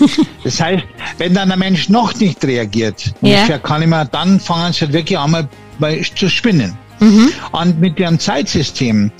[0.44, 0.82] das heißt,
[1.18, 3.58] wenn dann der Mensch noch nicht reagiert, ja.
[3.58, 5.48] kann ich dann fangen sie wirklich einmal
[6.14, 6.76] zu spinnen.
[7.00, 7.32] Mhm.
[7.52, 9.10] Und mit dem Zeitsystem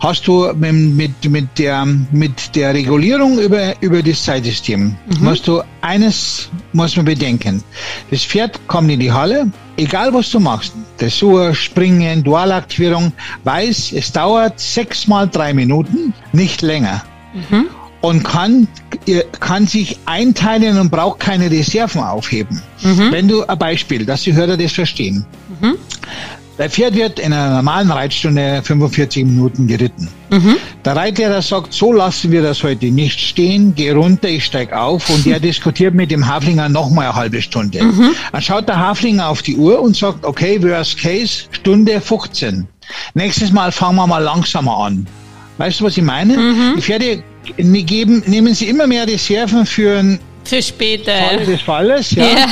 [0.00, 4.94] hast du mit, mit, mit, der, mit der Regulierung über, über das Zeitsystem, mhm.
[5.20, 7.62] musst du eines muss man bedenken.
[8.10, 13.12] Das Pferd kommt in die Halle, egal was du machst, Dressur, Springen, Dualaktivierung,
[13.44, 17.02] weiß, es dauert sechs mal drei Minuten, nicht länger.
[17.50, 17.66] Mhm.
[18.00, 18.68] Und kann,
[19.40, 22.60] kann sich einteilen und braucht keine Reserven aufheben.
[22.82, 23.10] Mhm.
[23.10, 25.24] Wenn du ein Beispiel, dass die Hörer das verstehen.
[26.56, 30.08] Der Pferd wird in einer normalen Reitstunde 45 Minuten geritten.
[30.30, 30.56] Mhm.
[30.84, 35.10] Der Reitlehrer sagt, so lassen wir das heute nicht stehen, geh runter, ich steig auf
[35.10, 37.82] und der diskutiert mit dem Haflinger nochmal eine halbe Stunde.
[37.82, 38.10] Mhm.
[38.30, 42.68] Dann schaut der Haflinger auf die Uhr und sagt, okay, worst case, Stunde 15.
[43.14, 45.06] Nächstes Mal fangen wir mal langsamer an.
[45.58, 46.36] Weißt du, was ich meine?
[46.36, 46.74] Mhm.
[46.76, 47.22] Die Pferde
[47.56, 51.12] geben, nehmen sie immer mehr Reserven für ein für später.
[51.12, 52.24] Falle des Falles, ja.
[52.24, 52.46] ja.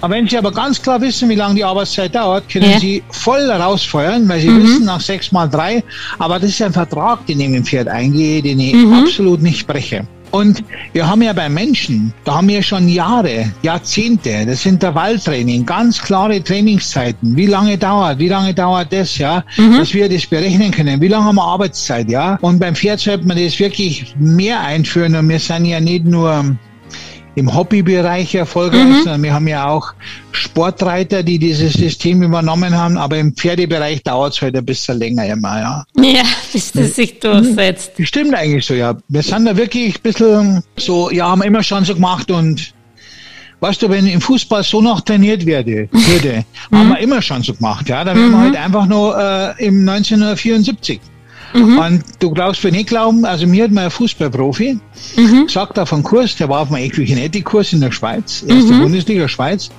[0.00, 2.78] Aber wenn Sie aber ganz klar wissen, wie lange die Arbeitszeit dauert, können ja.
[2.78, 4.62] Sie voll rausfeuern, weil Sie mhm.
[4.62, 5.82] wissen, nach sechs mal drei,
[6.18, 8.92] aber das ist ein Vertrag, den ich mit dem Pferd eingehe, den ich mhm.
[8.92, 10.06] absolut nicht breche.
[10.30, 16.00] Und wir haben ja bei Menschen, da haben wir schon Jahre, Jahrzehnte, das Intervalltraining, ganz
[16.02, 17.34] klare Trainingszeiten.
[17.34, 19.78] Wie lange dauert, wie lange dauert das, ja, mhm.
[19.78, 21.00] dass wir das berechnen können.
[21.00, 22.38] Wie lange haben wir Arbeitszeit, ja.
[22.42, 25.16] Und beim Pferd sollte man das wirklich mehr einführen.
[25.16, 26.44] Und wir sind ja nicht nur
[27.38, 28.94] im Hobbybereich erfolgreich, mhm.
[29.04, 29.94] sondern wir haben ja auch
[30.32, 35.26] Sportreiter, die dieses System übernommen haben, aber im Pferdebereich dauert es halt ein bisschen länger
[35.26, 35.84] immer, ja.
[36.02, 36.22] Ja,
[36.52, 37.92] bis das sich durchsetzt.
[38.00, 38.96] Stimmt eigentlich so, ja.
[39.08, 42.74] Wir sind da wirklich ein bisschen so, ja, haben wir immer schon so gemacht und
[43.60, 46.92] Weißt du, wenn im Fußball so noch trainiert werde, würde, haben mhm.
[46.92, 48.04] wir immer schon so gemacht, ja.
[48.04, 51.00] Da wären wir halt einfach nur äh, im 1974.
[51.54, 51.78] Mhm.
[51.78, 54.78] Und du glaubst mir nicht glauben, also mir hat mal ein Fußballprofi
[55.16, 55.46] mhm.
[55.46, 58.82] gesagt auf einem Kurs, der war auf einem Equikinetik-Kurs in der Schweiz, erste mhm.
[58.82, 59.70] Bundesliga Schweiz.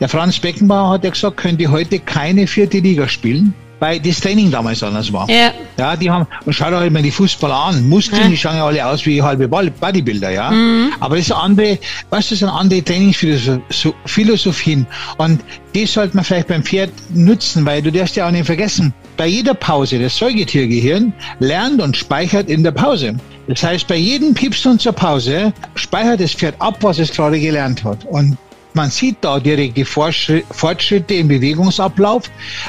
[0.00, 3.54] Der Franz Beckenbauer hat ja gesagt, könnte heute keine vierte Liga spielen.
[3.80, 5.28] Weil das Training damals anders war.
[5.30, 5.52] Ja.
[5.78, 7.88] Ja, die haben, und schau doch immer die Fußballer an.
[7.88, 8.28] Muskeln, Ja.
[8.28, 10.50] die schauen ja alle aus wie halbe Bodybuilder, ja.
[10.50, 10.92] Mhm.
[11.00, 14.86] Aber das ist eine andere, du, das sind andere Trainingsphilosophien.
[15.18, 15.40] Und
[15.74, 19.26] die sollte man vielleicht beim Pferd nutzen, weil du darfst ja auch nicht vergessen, bei
[19.26, 23.14] jeder Pause, das Säugetiergehirn lernt und speichert in der Pause.
[23.48, 27.82] Das heißt, bei jedem Piepsen zur Pause speichert das Pferd ab, was es gerade gelernt
[27.84, 28.04] hat.
[28.04, 28.36] Und
[28.78, 32.22] man sieht da direkt die Fortschritt- Fortschritte im Bewegungsablauf,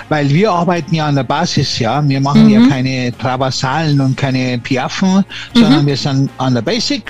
[0.09, 2.01] weil wir arbeiten ja an der Basis, ja.
[2.09, 7.03] Wir machen ja keine Traversalen und keine Piaffen, sondern wir sind an der Basic.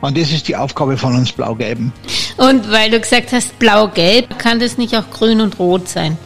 [0.00, 1.92] Und das ist die Aufgabe von uns Blau-Gelben.
[2.38, 6.16] Und weil du gesagt hast, blau-gelb, kann das nicht auch grün und rot sein?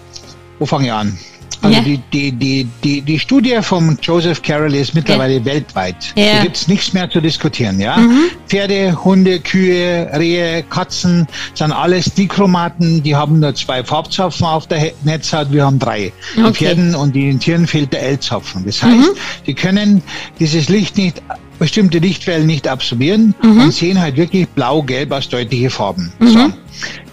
[0.61, 1.19] Wo fange ich an?
[1.65, 1.83] Also Ja.
[1.85, 5.97] die, die, die, die, die Studie von Joseph Carroll ist mittlerweile weltweit.
[6.15, 6.37] Ja.
[6.37, 7.81] Da gibt's nichts mehr zu diskutieren.
[7.81, 7.99] Ja?
[8.47, 13.03] Pferde, Hunde, Kühe, Rehe, Katzen sind alles Dichromaten.
[13.03, 16.13] Die haben nur zwei Farbzapfen auf der Netzhaut, wir haben drei.
[16.37, 16.67] Den Okay.
[16.67, 18.65] Pferden und den Tieren fehlt der L-Zapfen.
[18.67, 19.11] Das heißt,
[19.47, 20.03] sie können
[20.39, 21.23] dieses Licht nicht
[21.59, 26.13] bestimmte Lichtwellen nicht absorbieren und sehen halt wirklich blau-gelb als deutliche Farben.
[26.21, 26.51] So.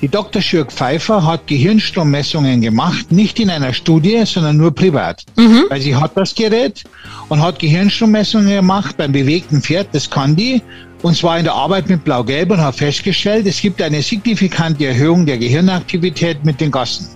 [0.01, 0.41] Die Dr.
[0.41, 5.23] Schürk Pfeiffer hat Gehirnstrommessungen gemacht, nicht in einer Studie, sondern nur privat.
[5.69, 6.83] Weil sie hat das Gerät
[7.29, 10.61] und hat Gehirnstrommessungen gemacht beim bewegten Pferd, das kann die,
[11.03, 15.25] und zwar in der Arbeit mit Blau-Gelb und hat festgestellt, es gibt eine signifikante Erhöhung
[15.25, 17.07] der Gehirnaktivität mit den Gassen.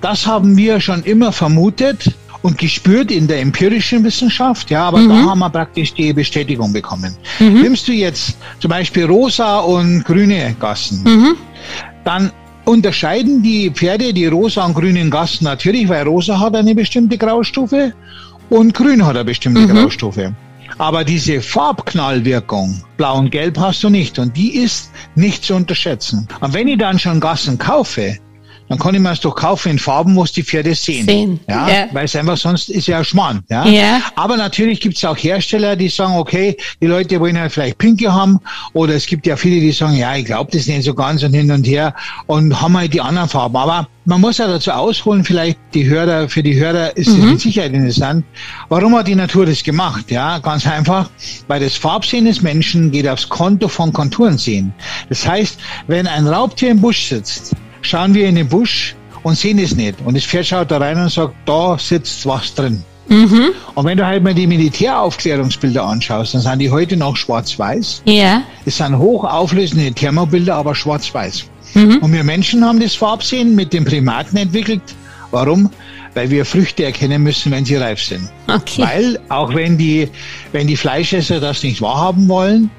[0.00, 2.12] Das haben wir schon immer vermutet
[2.44, 7.16] und gespürt in der empirischen Wissenschaft, ja, aber da haben wir praktisch die Bestätigung bekommen.
[7.62, 11.36] Nimmst du jetzt zum Beispiel rosa und grüne Gassen,
[12.04, 12.30] dann
[12.66, 17.94] unterscheiden die Pferde die rosa und grünen Gassen natürlich, weil rosa hat eine bestimmte Graustufe
[18.50, 20.34] und grün hat eine bestimmte Graustufe.
[20.76, 26.28] Aber diese Farbknallwirkung, blau und gelb hast du nicht und die ist nicht zu unterschätzen.
[26.40, 28.18] Und wenn ich dann schon Gassen kaufe,
[28.68, 31.06] dann kann ich mir es doch kaufen in Farben, wo es die Pferde sehen.
[31.06, 31.86] Sehen, Ja, ja.
[31.92, 33.42] weil es einfach sonst ist ja Schmarrn.
[33.50, 33.66] Ja?
[33.66, 34.00] Ja.
[34.16, 38.12] Aber natürlich gibt es auch Hersteller, die sagen, okay, die Leute wollen halt vielleicht Pinke
[38.12, 38.40] haben
[38.72, 41.34] oder es gibt ja viele, die sagen, ja, ich glaube das nicht so ganz und
[41.34, 41.94] hin und her
[42.26, 43.56] und haben halt die anderen Farben.
[43.56, 47.40] Aber man muss ja dazu ausholen, vielleicht die Hörer, für die Hörer ist es mit
[47.40, 48.24] Sicherheit interessant.
[48.68, 50.10] Warum hat die Natur das gemacht?
[50.10, 51.10] Ja, ganz einfach,
[51.48, 54.72] weil das Farbsehen des Menschen geht aufs Konto von Konturen sehen.
[55.08, 59.58] Das heißt, wenn ein Raubtier im Busch sitzt, schauen wir in den Busch und sehen
[59.58, 59.96] es nicht.
[60.04, 62.82] Und das Pferd schaut da rein und sagt, da sitzt was drin.
[63.74, 68.02] Und wenn du halt mal die Militäraufklärungsbilder anschaust, dann sind die heute noch schwarz-weiß.
[68.06, 68.42] Ja.
[68.64, 71.44] Es sind hochauflösende Thermobilder, aber schwarz-weiß.
[71.74, 74.82] Und wir Menschen haben das Farbsehen mit den Primaten entwickelt.
[75.32, 75.70] Warum?
[76.14, 78.30] Weil wir Früchte erkennen müssen, wenn sie reif sind.
[78.46, 78.82] Okay.
[78.82, 80.08] Weil, auch wenn die,
[80.52, 82.70] wenn die Fleischesser das nicht wahrhaben wollen,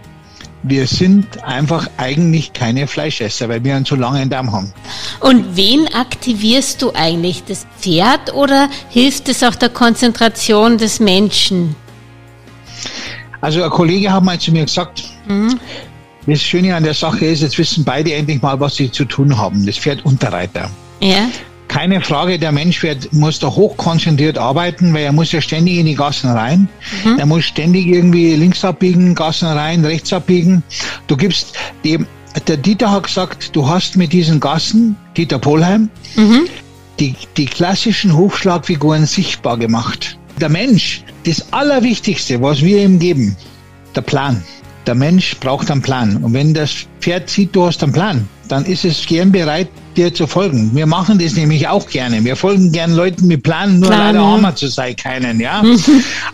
[0.67, 4.73] wir sind einfach eigentlich keine Fleischesser, weil wir einen zu langen Darm haben.
[5.19, 7.43] Und wen aktivierst du eigentlich?
[7.43, 11.75] Das Pferd oder hilft es auch der Konzentration des Menschen?
[13.41, 15.03] Also ein Kollege hat mal zu mir gesagt,
[16.25, 19.37] das Schöne an der Sache ist, jetzt wissen beide endlich mal, was sie zu tun
[19.37, 19.65] haben.
[19.65, 20.71] Das Pferd und der Reiter.
[20.99, 21.29] Ja.
[21.75, 25.85] Keine Frage, der Mensch wird, muss da hochkonzentriert arbeiten, weil er muss ja ständig in
[25.85, 26.69] die Gassen rein.
[27.19, 30.63] Er muss ständig irgendwie links abbiegen, Gassen rein, rechts abbiegen.
[31.07, 32.07] Du gibst dem,
[32.47, 35.89] der Dieter hat gesagt, du hast mit diesen Gassen, Dieter Polheim,
[37.01, 40.17] die, die klassischen Hochschlagfiguren sichtbar gemacht.
[40.39, 43.35] Der Mensch, das Allerwichtigste, was wir ihm geben,
[43.97, 44.41] der Plan.
[44.87, 46.17] Der Mensch braucht einen Plan.
[46.17, 49.67] Und wenn das Pferd sieht, du hast einen Plan, dann ist es gern bereit,
[49.97, 50.71] dir zu folgen.
[50.73, 52.23] Wir machen das nämlich auch gerne.
[52.23, 55.63] Wir folgen gern Leuten mit Planen, nur Plan, leider haben wir zu sein keinen, ja.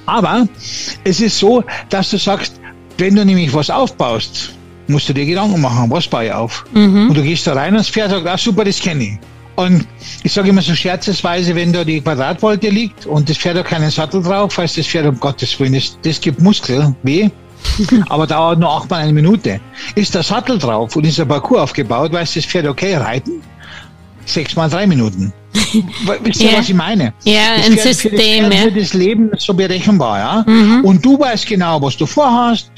[0.05, 0.47] Aber
[1.03, 2.59] es ist so, dass du sagst,
[2.97, 4.53] wenn du nämlich was aufbaust,
[4.87, 6.65] musst du dir Gedanken machen, was baue ich auf?
[7.09, 9.19] Und du gehst da rein und das Pferd sagt, ah super, das kenne ich.
[9.55, 9.85] Und
[10.23, 13.91] ich sage immer so scherzesweise, wenn da die Quadratwolte liegt und das Pferd hat keinen
[13.91, 17.29] Sattel drauf, heißt das Pferd, um Gottes Willen, das, das gibt Muskel, weh,
[18.09, 19.59] aber dauert nur achtmal eine Minute.
[19.95, 23.41] Ist der Sattel drauf und ist der Parcours aufgebaut, weiß das Pferd, okay, reiten,
[24.25, 25.33] sechsmal drei Minuten.
[26.23, 26.59] Wisst ihr, Ja.
[26.59, 27.13] was ich meine?
[27.23, 28.63] Ja, Das ein Pferd- für System, Das, Pferd ja.
[28.75, 30.81] wird das Leben so berechenbar, ja.
[30.83, 32.71] Und du weißt genau, was du vorhast,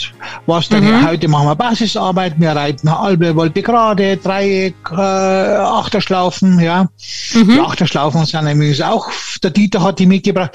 [0.48, 6.88] was deine, heute machen wir Basisarbeit, wir reiten halbe Wolte gerade, Dreieck, äh, Achterschlaufen, ja.
[7.36, 9.08] Die Achterschlaufen sind nämlich auch,
[9.44, 10.52] der Dieter hat die mitgebracht.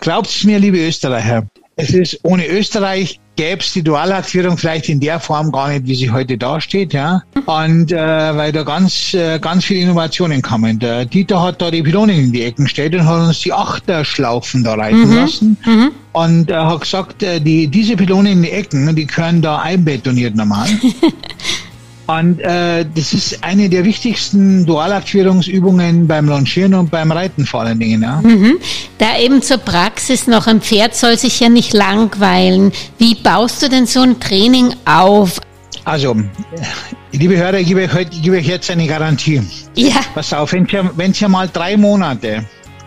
[0.00, 1.44] Glaubt's mir, liebe Österreicher,
[1.76, 5.94] es ist ohne Österreich gäbe es die Dualaktivierung vielleicht in der Form gar nicht, wie
[5.94, 7.22] sie heute dasteht, ja.
[7.46, 7.96] Und äh,
[8.36, 10.80] weil da ganz, äh, ganz viele Innovationen kamen.
[10.80, 14.64] Der Dieter hat da die Pylonen in die Ecken gestellt und hat uns die Achterschlaufen
[14.64, 15.56] da reiten lassen.
[16.12, 20.34] Und er hat gesagt, äh, die, diese Pylonen in die Ecken, die können da einbetoniert
[20.34, 20.68] normal.
[22.08, 27.78] Und äh, das ist eine der wichtigsten Dualaktivierungsübungen beim Longieren und beim Reiten vor allen
[27.78, 28.00] Dingen.
[28.00, 28.22] Ja.
[28.22, 28.58] Mhm.
[28.96, 32.72] Da eben zur Praxis noch, ein Pferd soll sich ja nicht langweilen.
[32.96, 35.38] Wie baust du denn so ein Training auf?
[35.84, 36.16] Also,
[37.12, 39.42] liebe Hörer, ich gebe euch, heute, ich gebe euch jetzt eine Garantie.
[39.74, 40.00] Ja.
[40.14, 42.42] Pass auf, wenn ihr, wenn ihr mal drei Monate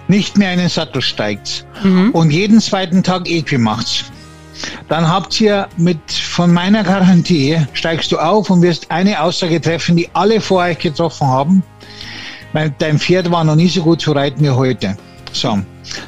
[0.08, 2.10] nicht mehr in den Sattel steigt mhm.
[2.10, 4.11] und jeden zweiten Tag Equi macht,
[4.90, 9.96] dann habt ihr mit von meiner Garantie, steigst du auf und wirst eine Aussage treffen,
[9.96, 11.64] die alle vor euch getroffen haben.
[12.54, 14.98] Weil dein Pferd war noch nie so gut zu reiten wie heute.
[15.34, 15.60] So,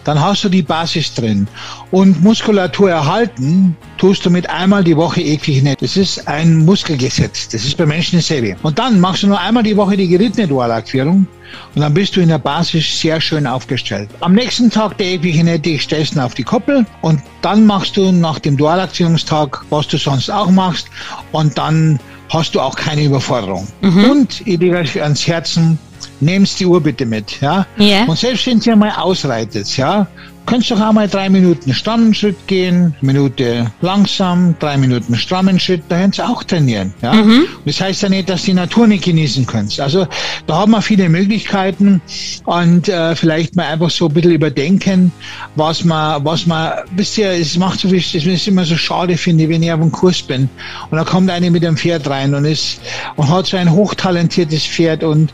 [0.03, 1.47] dann hast du die Basis drin.
[1.91, 5.81] Und Muskulatur erhalten tust du mit einmal die Woche eklig nicht.
[5.81, 7.49] Das ist ein Muskelgesetz.
[7.49, 8.55] Das ist bei Menschen dasselbe.
[8.63, 11.27] Und dann machst du nur einmal die Woche die gerittene Dualaktivierung
[11.75, 14.09] und dann bist du in der Basis sehr schön aufgestellt.
[14.21, 18.39] Am nächsten Tag der Epigenetik stellst du auf die Koppel und dann machst du nach
[18.39, 20.87] dem Dualaktivierungstag, was du sonst auch machst
[21.31, 23.67] und dann hast du auch keine Überforderung.
[23.81, 24.03] Mhm.
[24.05, 25.77] Und ich lege euch ans Herzen,
[26.23, 27.65] nehmst die Uhr bitte mit, ja.
[27.79, 28.05] Yeah.
[28.05, 30.07] Und selbst wenn ihr mal ausreitet, ja,
[30.45, 35.97] Könntest doch einmal drei Minuten strammen Schritt gehen, Minute langsam, drei Minuten strammen Schritt, da
[35.97, 36.93] könnt ihr auch trainieren.
[37.01, 37.13] Ja?
[37.13, 37.45] Mhm.
[37.65, 39.79] Das heißt ja nicht, dass die Natur nicht genießen könnt.
[39.79, 40.05] Also
[40.45, 42.01] da haben wir viele Möglichkeiten
[42.43, 45.13] und äh, vielleicht mal einfach so ein bisschen überdenken,
[45.55, 49.15] was man, was man, wisst ihr, es macht so viel, es ist immer so schade
[49.15, 50.49] finde, wenn ich auf einem Kurs bin
[50.91, 52.81] und da kommt einer mit einem Pferd rein und ist
[53.15, 55.33] und hat so ein hochtalentiertes Pferd und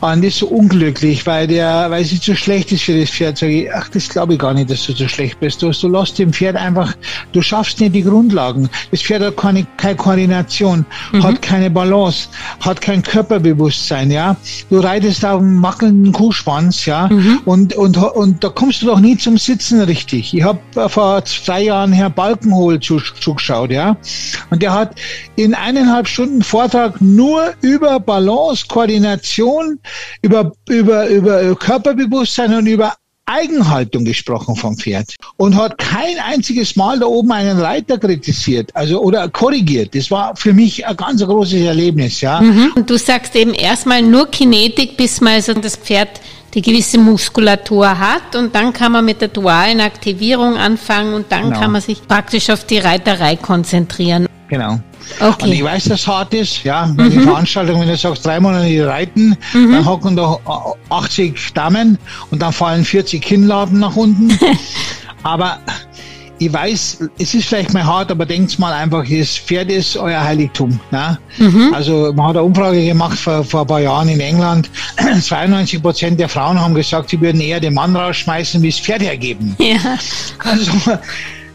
[0.00, 3.38] und ist so unglücklich, weil der, weil sie zu schlecht ist für das Pferd.
[3.38, 5.62] Sag ich, ach, das glaube ich gar nicht, dass du zu schlecht bist.
[5.62, 6.94] Du, du lässt dem Pferd einfach,
[7.32, 8.68] du schaffst nicht die Grundlagen.
[8.90, 11.22] Das Pferd hat keine, keine Koordination, mhm.
[11.22, 12.28] hat keine Balance,
[12.60, 14.36] hat kein Körperbewusstsein, ja.
[14.70, 17.08] Du reitest auf einem wackelnden Kuhschwanz, ja.
[17.08, 17.40] Mhm.
[17.44, 20.34] Und, und, und da kommst du doch nie zum Sitzen richtig.
[20.34, 23.96] Ich habe vor zwei Jahren Herr Balkenhol zugeschaut, ja.
[24.50, 24.94] Und der hat
[25.36, 29.78] in eineinhalb Stunden Vortrag nur über Balance, Koordination,
[30.22, 32.94] über, über, über Körperbewusstsein und über
[33.26, 39.02] Eigenhaltung gesprochen vom Pferd und hat kein einziges Mal da oben einen Reiter kritisiert, also
[39.02, 39.94] oder korrigiert.
[39.96, 42.40] Das war für mich ein ganz großes Erlebnis, ja.
[42.40, 42.72] Mhm.
[42.76, 46.20] Und du sagst eben erstmal nur Kinetik, bis mal so das Pferd
[46.54, 51.50] die gewisse Muskulatur hat und dann kann man mit der dualen Aktivierung anfangen und dann
[51.50, 51.60] genau.
[51.60, 54.26] kann man sich praktisch auf die Reiterei konzentrieren.
[54.48, 54.78] Genau.
[55.20, 55.44] Okay.
[55.44, 57.10] Und ich weiß, dass es hart ist, ja, mhm.
[57.10, 59.72] die Veranstaltung, wenn du sagst, drei Monate reiten, mhm.
[59.72, 60.38] dann hocken da
[60.90, 61.98] 80 Damen
[62.30, 64.38] und dann fallen 40 Kinnladen nach unten.
[65.22, 65.58] aber
[66.38, 70.22] ich weiß, es ist vielleicht mal hart, aber denkt mal einfach, das Pferd ist euer
[70.22, 70.78] Heiligtum.
[70.90, 71.18] Ne?
[71.38, 71.72] Mhm.
[71.72, 74.70] Also man hat eine Umfrage gemacht vor, vor ein paar Jahren in England.
[75.20, 79.02] 92 Prozent der Frauen haben gesagt, sie würden eher den Mann rausschmeißen, wie das Pferd
[79.02, 79.56] hergeben.
[79.58, 79.98] Ja.
[80.40, 80.72] Also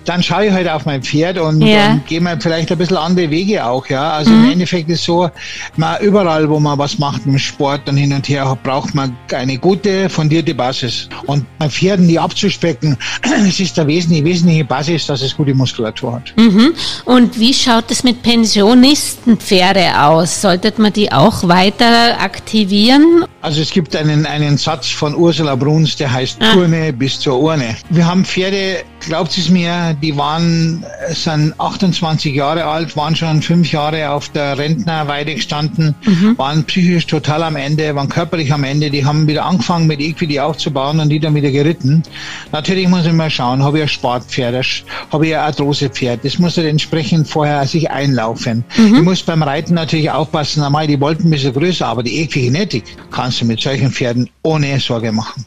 [0.05, 1.91] dann schaue ich halt auf mein Pferd und, ja.
[1.91, 4.11] und gehe mal vielleicht ein bisschen andere Wege auch, ja.
[4.11, 4.45] Also mhm.
[4.45, 5.29] im Endeffekt ist so,
[5.75, 9.57] man überall, wo man was macht im Sport und hin und her, braucht man eine
[9.57, 11.09] gute, fundierte Basis.
[11.27, 12.97] Und bei Pferden die abzuspecken,
[13.47, 16.33] es ist der wesentliche, wesentliche Basis, dass es gute Muskulatur hat.
[16.37, 16.73] Mhm.
[17.05, 20.41] Und wie schaut es mit Pensionistenpferde aus?
[20.41, 23.25] Sollte man die auch weiter aktivieren?
[23.41, 26.53] Also es gibt einen, einen Satz von Ursula Bruns, der heißt ah.
[26.53, 27.75] Turne bis zur Urne.
[27.89, 33.71] Wir haben Pferde, glaubt es mir, die waren, sind 28 Jahre alt, waren schon fünf
[33.71, 36.37] Jahre auf der Rentnerweide gestanden, mhm.
[36.37, 38.89] waren psychisch total am Ende, waren körperlich am Ende.
[38.89, 42.03] Die haben wieder angefangen mit Equidi aufzubauen und die dann wieder geritten.
[42.51, 46.23] Natürlich muss ich mal schauen, habe ich ein Sportpferd, habe ich ein Arthrosepferd.
[46.23, 48.63] Das muss halt entsprechend vorher sich einlaufen.
[48.77, 48.95] Mhm.
[48.95, 52.83] Ich muss beim Reiten natürlich aufpassen, einmal die wollten ein bisschen größer, aber die Equigenetik
[53.09, 55.45] kann kannst du mit solchen Pferden ohne Sorge machen.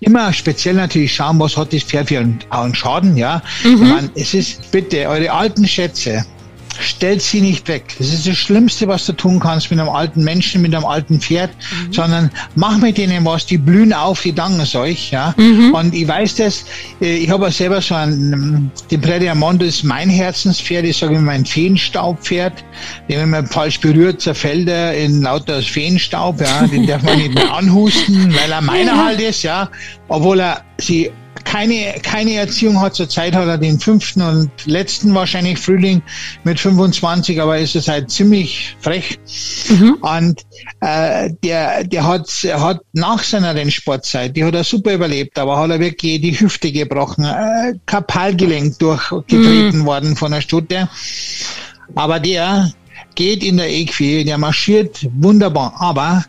[0.00, 2.40] Immer speziell natürlich schauen, was hat das Pferd für einen
[2.74, 2.74] Schaden,
[3.16, 3.42] ja.
[3.64, 3.72] Mhm.
[3.72, 6.24] Ich meine, es ist bitte eure alten Schätze,
[6.80, 7.94] stellt sie nicht weg.
[7.98, 11.20] Das ist das Schlimmste, was du tun kannst mit einem alten Menschen, mit einem alten
[11.20, 11.92] Pferd, mhm.
[11.92, 15.34] sondern mach mit denen was, die blühen auf, die danken es euch, ja.
[15.36, 15.74] Mhm.
[15.74, 16.64] Und ich weiß das,
[17.00, 21.44] äh, ich habe selber so ein, den Prediamondo ist mein Herzenspferd, ich sage immer mein
[21.44, 22.64] Feenstaubpferd,
[23.08, 27.34] den wenn man falsch berührt, zerfällt er in lauter Feenstaub, ja, den darf man nicht
[27.34, 29.04] mehr anhusten, weil er meiner ja.
[29.04, 29.68] halt ist, ja,
[30.08, 31.10] obwohl er sie
[31.50, 32.94] keine, keine Erziehung hat.
[32.94, 36.00] Zurzeit hat er den fünften und letzten wahrscheinlich Frühling
[36.44, 39.18] mit 25, aber ist es halt ziemlich frech.
[39.68, 39.94] Mhm.
[39.94, 40.46] Und
[40.80, 45.70] äh, der, der hat, hat nach seiner Rennsportzeit, die hat er super überlebt, aber hat
[45.70, 49.86] er wirklich die Hüfte gebrochen, äh, Kapalgelenk durchgetreten mhm.
[49.86, 50.88] worden von der Stute.
[51.96, 52.72] Aber der
[53.16, 56.24] geht in der Equi, der marschiert wunderbar, aber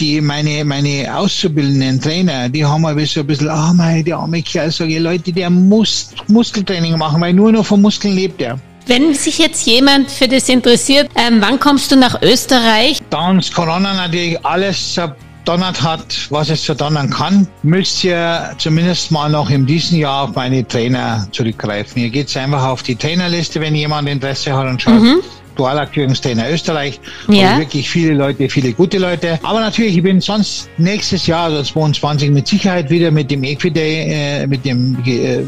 [0.00, 4.16] die meine, meine auszubildenden Trainer, die haben aber so ein bisschen, ah, oh, mein, der
[4.16, 8.40] arme Kerl, sage ich, Leute, der muss Muskeltraining machen, weil nur noch von Muskeln lebt
[8.40, 8.58] er.
[8.86, 13.00] Wenn sich jetzt jemand für das interessiert, ähm, wann kommst du nach Österreich?
[13.10, 19.28] Da uns Corona natürlich alles verdonnert hat, was es verdonnern kann, müsst ihr zumindest mal
[19.28, 22.00] noch in diesem Jahr auf meine Trainer zurückgreifen.
[22.00, 25.00] Hier geht einfach auf die Trainerliste, wenn jemand Interesse hat und schaut.
[25.00, 25.20] Mhm.
[25.56, 27.00] Dualaktivierungstrainer Österreich.
[27.28, 27.58] Ja.
[27.58, 29.38] wirklich viele Leute, viele gute Leute.
[29.42, 34.42] Aber natürlich, ich bin sonst nächstes Jahr, also 22, mit Sicherheit wieder mit dem Equiday,
[34.42, 35.40] äh, mit dem äh,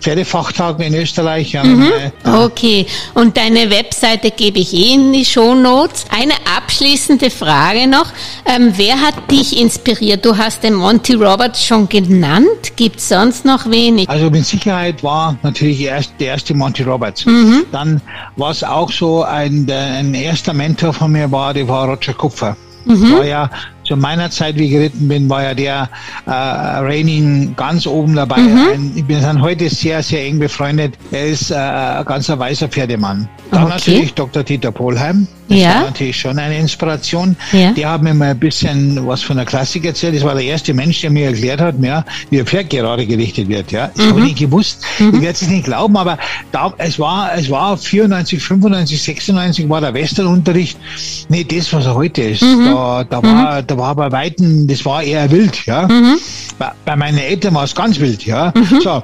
[0.00, 1.52] Pferdefachtag in Österreich.
[1.52, 1.90] Ja, mhm.
[2.24, 6.04] äh, okay, und deine Webseite gebe ich eh in die Show Notes.
[6.10, 8.06] Eine abschließende Frage noch.
[8.46, 10.24] Ähm, wer hat dich inspiriert?
[10.24, 12.76] Du hast den Monty Roberts schon genannt.
[12.76, 14.08] Gibt es sonst noch wenig?
[14.08, 17.26] Also mit Sicherheit war natürlich erst der erste Monty Roberts.
[17.26, 17.66] Mhm.
[17.72, 18.00] Dann
[18.36, 22.14] war es auch so ein ein, ein erster Mentor von mir war, der war Roger
[22.14, 22.56] Kupfer.
[22.84, 23.12] Mhm.
[23.12, 23.50] War ja
[23.84, 25.90] zu meiner Zeit, wie ich geritten bin, war ja der
[26.26, 28.38] äh, Raining ganz oben dabei.
[28.38, 28.68] Mhm.
[28.72, 30.96] Ein, ich bin dann heute sehr, sehr eng befreundet.
[31.10, 33.28] Er ist äh, ein ganzer weißer Pferdemann.
[33.50, 33.72] Dann okay.
[33.74, 34.42] natürlich Dr.
[34.42, 35.26] Dieter Polheim.
[35.50, 35.74] Das ja.
[35.74, 37.34] war natürlich schon eine Inspiration.
[37.50, 37.72] Ja.
[37.72, 40.14] Die haben mir mal ein bisschen was von der Klassik erzählt.
[40.14, 43.48] Das war der erste Mensch, der mir erklärt hat, ja, wie ein Pferd gerade gerichtet
[43.48, 43.72] wird.
[43.72, 44.10] Ja, das mhm.
[44.10, 44.84] habe ich nicht gewusst.
[45.00, 45.08] Mhm.
[45.08, 46.18] Ich werde es nicht glauben, aber
[46.52, 50.78] da, es war, es war 94, 95, 96 war der Westernunterricht
[51.28, 52.42] nicht das, was er heute ist.
[52.42, 52.66] Mhm.
[52.66, 53.66] Da, da war, mhm.
[53.66, 55.88] da war bei Weitem, das war eher wild, ja.
[55.88, 56.16] Mhm.
[56.60, 58.52] Bei, bei, meinen Eltern war es ganz wild, ja.
[58.54, 58.80] Mhm.
[58.80, 59.02] So,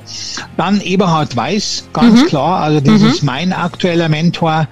[0.56, 4.68] dann Eberhard Weiß, ganz klar, also das ist mein aktueller Mentor.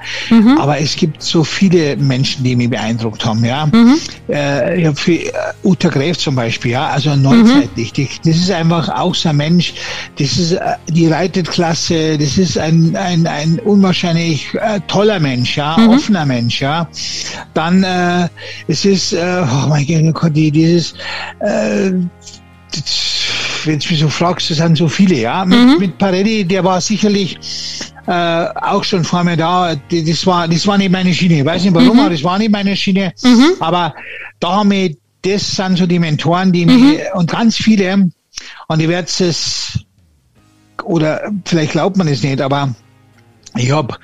[0.59, 1.64] Aber es gibt so viele
[1.97, 3.67] Menschen, die mich beeindruckt haben, ja.
[3.67, 3.99] Mhm.
[4.29, 7.93] Äh, ich habe für äh, Uta Gräf zum Beispiel, ja, also neuzeitlich.
[8.25, 9.75] Das ist einfach auch so ein Mensch,
[10.19, 15.77] das ist äh, die Reitetklasse, das ist ein, ein, ein unwahrscheinlich äh, toller Mensch, ja,
[15.89, 16.89] offener Mensch, ja.
[17.55, 18.29] Dann äh,
[18.69, 20.95] es ist, äh, oh mein Gott, die, dieses,
[21.41, 21.93] äh,
[23.65, 25.45] wenn du mich so fragst, das sind so viele, ja.
[25.45, 25.77] Mit, mhm.
[25.79, 27.39] mit Paretti, der war sicherlich
[28.07, 29.75] äh, auch schon vor mir da.
[29.91, 31.39] Das war, das war nicht meine Schiene.
[31.39, 32.01] Ich weiß nicht warum, mhm.
[32.01, 33.13] aber das war nicht meine Schiene.
[33.23, 33.53] Mhm.
[33.61, 33.95] Aber
[34.41, 36.91] da haben wir, das sind so die Mentoren, die mhm.
[36.91, 38.11] mich, und ganz viele,
[38.69, 39.79] und ich werde es,
[40.83, 42.75] oder vielleicht glaubt man es nicht, aber
[43.57, 43.97] ich habe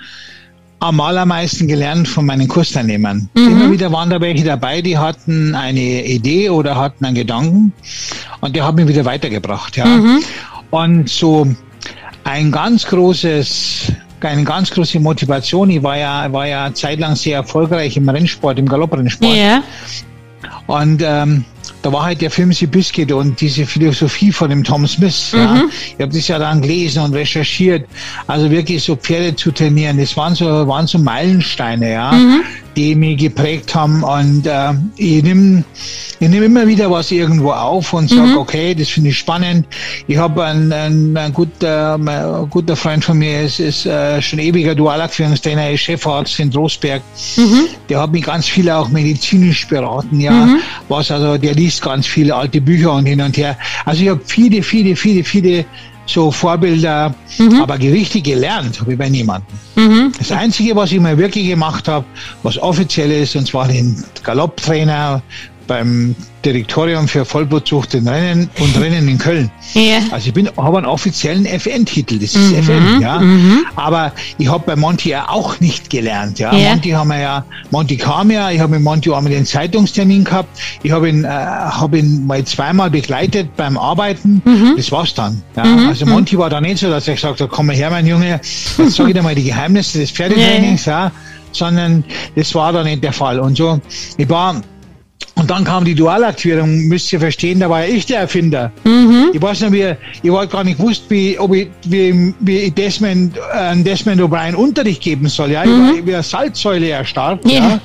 [0.78, 3.28] am allermeisten gelernt von meinen Kursteilnehmern.
[3.34, 3.48] Mhm.
[3.48, 7.72] Immer wieder waren da welche dabei, die hatten eine Idee oder hatten einen Gedanken
[8.40, 9.76] und der hat mich wieder weitergebracht.
[9.76, 9.84] Ja.
[9.84, 10.20] Mhm.
[10.70, 11.46] Und so
[12.24, 13.92] ein ganz großes
[14.28, 15.70] eine ganz große Motivation.
[15.70, 19.35] Ich war ja, war ja zeitlang sehr erfolgreich im Rennsport, im Galopprennsport.
[19.35, 19.62] Ja.
[20.66, 21.44] Und ähm,
[21.83, 25.33] da war halt der Film Biscuit und diese Philosophie von dem Tom Smith.
[25.33, 25.38] Mhm.
[25.38, 25.64] Ja.
[25.96, 27.87] Ich habe das ja dann gelesen und recherchiert.
[28.26, 32.42] Also wirklich so Pferde zu trainieren, das waren so, waren so Meilensteine, ja, mhm.
[32.76, 34.02] die mich geprägt haben.
[34.02, 35.64] Und äh, ich nehme
[36.22, 38.37] ich nehm immer wieder was irgendwo auf und sage, mhm.
[38.37, 39.66] okay, das finde ich spannend.
[40.06, 44.38] Ich habe einen, einen, einen guter, ein guter Freund von mir, ist, ist äh, schon
[44.38, 47.00] ewiger Dualaktivierungstrainer, ist Chefarzt in Trostberg.
[47.38, 47.68] Mhm.
[47.88, 50.59] Der hat mich ganz viel auch medizinisch beraten, ja, mhm.
[50.88, 53.56] was also, der liest ganz viele alte Bücher und hin und her.
[53.84, 55.64] Also ich habe viele, viele, viele, viele
[56.06, 57.60] so Vorbilder, mhm.
[57.60, 59.56] aber richtig gelernt habe ich bei niemandem.
[59.76, 60.12] Mhm.
[60.18, 62.04] Das Einzige, was ich mal wirklich gemacht habe,
[62.42, 65.22] was offiziell ist, und zwar den Galopptrainer
[65.70, 69.52] beim Direktorium für Vollblutzucht in Rennen und Rennen in Köln.
[69.74, 70.00] Ja.
[70.11, 72.59] Also ich bin habe einen offiziellen FN-Titel, das ist mhm.
[72.59, 73.20] FN, ja.
[73.20, 73.66] Mhm.
[73.76, 76.52] Aber ich habe bei Monty ja auch nicht gelernt, ja.
[76.52, 76.70] ja.
[76.70, 80.59] Monty haben wir ja, Monty kam ja, ich habe mit Monty einmal den Zeitungstermin gehabt,
[80.83, 84.74] ich habe ihn, äh, hab ihn mal zweimal begleitet beim Arbeiten, mhm.
[84.76, 85.40] das war's dann.
[85.56, 85.64] Ja.
[85.64, 85.88] Mhm.
[85.88, 88.28] Also Monty war da nicht so, dass er gesagt hat, komm mal her, mein Junge,
[88.28, 91.04] jetzt sage ich dir mal die Geheimnisse des Pferdetrainings, ja.
[91.04, 91.12] ja.
[91.52, 92.02] Sondern
[92.35, 93.38] das war da nicht der Fall.
[93.38, 93.80] Und so,
[94.16, 94.62] ich war
[95.40, 98.70] und dann kam die Dualaktivierung, müsst ihr verstehen, da war ich der Erfinder.
[98.85, 99.31] Mhm.
[99.33, 103.38] Ich weiß nicht, wie, ich wollte gar nicht gewusst, wie, ob ich, wie, wie Desmond,
[103.55, 105.53] äh, Desmond O'Brien Unterricht geben soll.
[105.53, 105.64] Ja?
[105.64, 105.70] Mhm.
[105.70, 107.40] Ich war wie eine Salzsäule erstarrt.
[107.46, 107.53] Ja.
[107.53, 107.81] ja.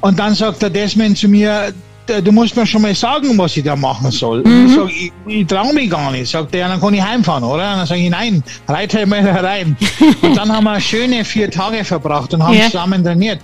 [0.00, 1.72] Und dann sagt der Desmond zu mir,
[2.06, 4.42] du musst mir schon mal sagen, was ich da machen soll.
[4.42, 4.66] Mhm.
[4.66, 6.28] Ich sage, ich, ich traue mich gar nicht.
[6.28, 7.70] Sagt er, ja, dann kann ich heimfahren, oder?
[7.70, 9.76] Und dann sage ich, nein, reite mal herein.
[10.22, 12.64] und dann haben wir schöne vier Tage verbracht und haben ja.
[12.64, 13.38] zusammen trainiert.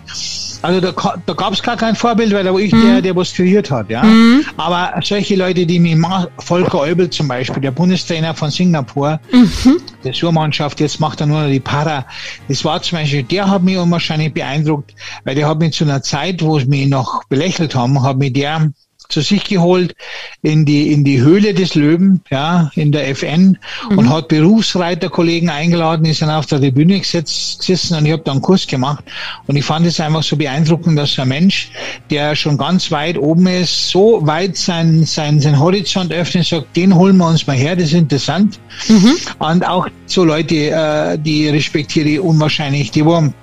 [0.62, 2.82] Also da, da gab es gar kein Vorbild, weil da war ich mhm.
[2.82, 3.88] der, der was kreiert hat.
[3.90, 4.02] Ja?
[4.02, 4.44] Mhm.
[4.56, 5.96] Aber solche Leute, die mich
[6.38, 9.80] Volker Eubel zum Beispiel, der Bundestrainer von Singapur, mhm.
[10.04, 12.04] der Surmannschaft, jetzt macht er nur noch die Para.
[12.48, 14.94] Das war zum Beispiel, der hat mich unwahrscheinlich beeindruckt,
[15.24, 18.32] weil der hat mich zu einer Zeit, wo es mich noch belächelt haben, hat mich
[18.32, 18.70] der
[19.10, 19.94] zu sich geholt
[20.42, 23.58] in die, in die Höhle des Löwen, ja, in der FN
[23.90, 23.98] mhm.
[23.98, 28.40] und hat Berufsreiterkollegen eingeladen, die sind auf der Tribüne gesessen und ich habe da einen
[28.40, 29.04] Kurs gemacht
[29.46, 31.70] und ich fand es einfach so beeindruckend, dass ein Mensch,
[32.10, 36.94] der schon ganz weit oben ist, so weit sein, sein, sein Horizont öffnet, sagt, den
[36.94, 38.58] holen wir uns mal her, das ist interessant.
[38.88, 39.16] Mhm.
[39.38, 43.34] Und auch so Leute, äh, die respektiere ich unwahrscheinlich, die wollen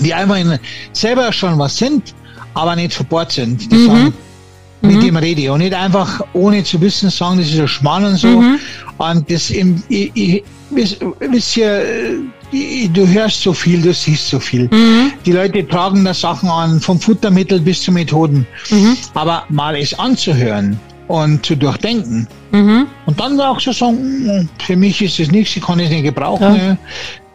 [0.00, 0.58] die einfach in,
[0.92, 2.14] selber schon was sind,
[2.54, 3.70] aber nicht verbord sind.
[3.70, 3.86] Die mhm.
[3.86, 4.14] sagen,
[4.84, 5.00] mit mhm.
[5.00, 5.50] dem rede ich.
[5.50, 8.28] Und nicht einfach ohne zu wissen sagen, das ist ein Schmarrn und so.
[8.28, 8.58] Mhm.
[8.98, 11.82] Und das im, ich, ich, wisst ihr,
[12.92, 14.64] du hörst so viel, du siehst so viel.
[14.64, 15.12] Mhm.
[15.24, 18.46] Die Leute tragen da Sachen an, vom Futtermittel bis zu Methoden.
[18.70, 18.96] Mhm.
[19.14, 20.78] Aber mal es anzuhören
[21.08, 22.86] und zu durchdenken mhm.
[23.06, 26.04] und dann auch zu sagen, hm, für mich ist das nichts, ich kann es nicht
[26.04, 26.56] gebrauchen.
[26.56, 26.78] Ja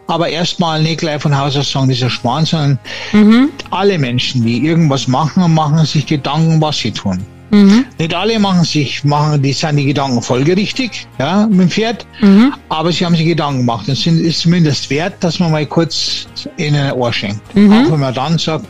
[0.09, 2.79] aber erstmal nicht gleich von Haus aus sagen, dieser Schmarrn, sondern
[3.13, 3.49] mhm.
[3.69, 7.23] alle Menschen, die irgendwas machen, machen sich Gedanken, was sie tun.
[7.51, 7.85] Mhm.
[7.97, 12.53] Nicht alle machen sich, machen, die sind die Gedanken folgerichtig, ja, mit dem Pferd, mhm.
[12.69, 13.87] aber sie haben sich Gedanken gemacht.
[13.87, 16.27] Das ist zumindest wert, dass man mal kurz
[16.57, 17.55] in ein Ohr schenkt.
[17.55, 17.71] Mhm.
[17.71, 18.65] Auch wenn man dann sagt,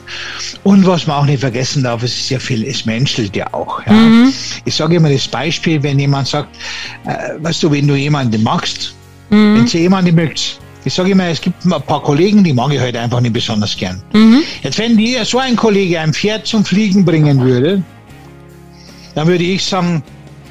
[0.63, 3.85] und was man auch nicht vergessen darf, es ist ja viel, es menschelt ja auch,
[3.85, 3.93] ja.
[3.93, 4.33] Mhm.
[4.65, 6.55] Ich sage immer das Beispiel, wenn jemand sagt,
[7.05, 8.93] äh, weißt du, wenn du jemanden magst,
[9.29, 9.55] mhm.
[9.55, 12.79] wenn sie jemanden mögt, ich sage immer, es gibt ein paar Kollegen, die mag ich
[12.79, 14.01] heute einfach nicht besonders gern.
[14.13, 14.41] Mhm.
[14.63, 17.83] Jetzt, wenn dir so ein Kollege ein Pferd zum Fliegen bringen würde,
[19.15, 20.03] dann würde ich sagen,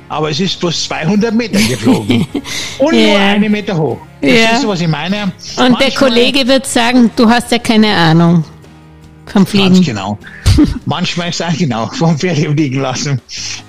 [0.09, 2.27] aber es ist bloß 200 Meter geflogen
[2.79, 3.07] und ja.
[3.09, 3.99] nur einen Meter hoch.
[4.21, 4.51] Das ja.
[4.57, 5.25] ist, was ich meine.
[5.25, 8.45] Und Manchmal, der Kollege wird sagen, du hast ja keine Ahnung
[9.27, 9.75] vom Fliegen.
[9.75, 10.19] Ganz genau.
[10.87, 13.21] Manchmal ist es genau vom Pferd liegen lassen.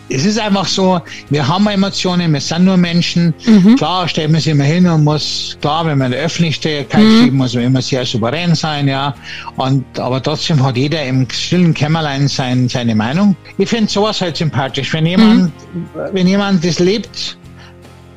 [0.10, 3.34] Es ist einfach so, wir haben Emotionen, wir sind nur Menschen.
[3.46, 3.76] Mhm.
[3.76, 7.20] Klar stellt man sich immer hin und muss, klar, wenn man in der Öffentlichkeit mhm.
[7.20, 9.14] steht, muss man immer sehr souverän sein, ja.
[9.58, 13.36] Und, aber trotzdem hat jeder im stillen Kämmerlein sein, seine Meinung.
[13.58, 14.92] Ich finde sowas halt sympathisch.
[14.94, 15.88] Wenn jemand, mhm.
[16.12, 17.38] wenn jemand das lebt,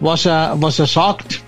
[0.01, 1.43] was er, was er sagt,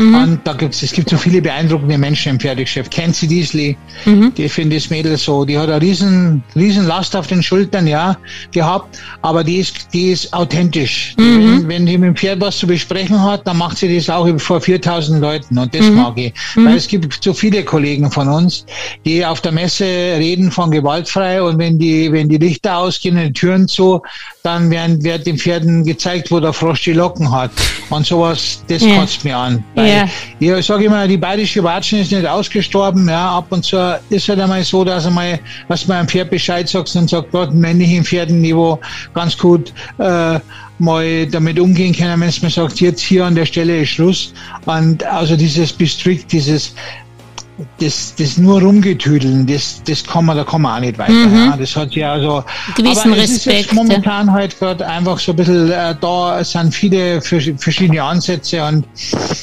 [0.00, 0.14] Mhm.
[0.14, 2.90] Und da gibt's, es gibt so viele beeindruckende Menschen im Pferdegeschäft.
[2.90, 3.76] Kenzie Diesley,
[4.06, 4.32] mhm.
[4.34, 8.16] die finde das Mädel so, die hat eine riesen, riesen Last auf den Schultern, ja,
[8.50, 11.14] gehabt, aber die ist, die ist authentisch.
[11.18, 11.22] Mhm.
[11.24, 14.26] Wenn, wenn die mit dem Pferd was zu besprechen hat, dann macht sie das auch
[14.38, 15.96] vor 4000 Leuten und das mhm.
[15.96, 16.32] mag ich.
[16.56, 16.66] Mhm.
[16.66, 18.64] Weil es gibt so viele Kollegen von uns,
[19.04, 23.24] die auf der Messe reden von gewaltfrei und wenn die, wenn die Lichter ausgehen und
[23.24, 24.00] die Türen zu,
[24.42, 27.50] dann werden, wird den Pferden gezeigt, wo der Frosch die Locken hat.
[27.90, 28.96] Und sowas, das ja.
[28.96, 29.62] kotzt mir an.
[29.74, 30.58] Weil ja.
[30.58, 33.08] ich sage immer, die bayerische Watschen ist nicht ausgestorben.
[33.08, 35.38] Ja, ab und zu ist halt einmal so, dass einmal,
[35.68, 38.78] was man einem Pferd Bescheid sagt und sagt, dort männlichen Pferden, die wo
[39.14, 40.38] ganz gut äh,
[40.78, 44.32] mal damit umgehen können, wenn es mir sagt, jetzt hier an der Stelle ist Schluss.
[44.64, 46.74] Und also dieses Bestrikt, dieses
[47.78, 51.12] das, das nur rumgetüdeln, das, das kann man, da kann man auch nicht weiter.
[51.12, 51.36] Mhm.
[51.36, 51.56] Ja.
[51.56, 52.44] Das hat ja also,
[52.76, 53.60] gewissen aber es Respekt.
[53.60, 58.64] Ist jetzt momentan halt gerade einfach so ein bisschen, äh, da sind viele verschiedene Ansätze
[58.64, 58.84] und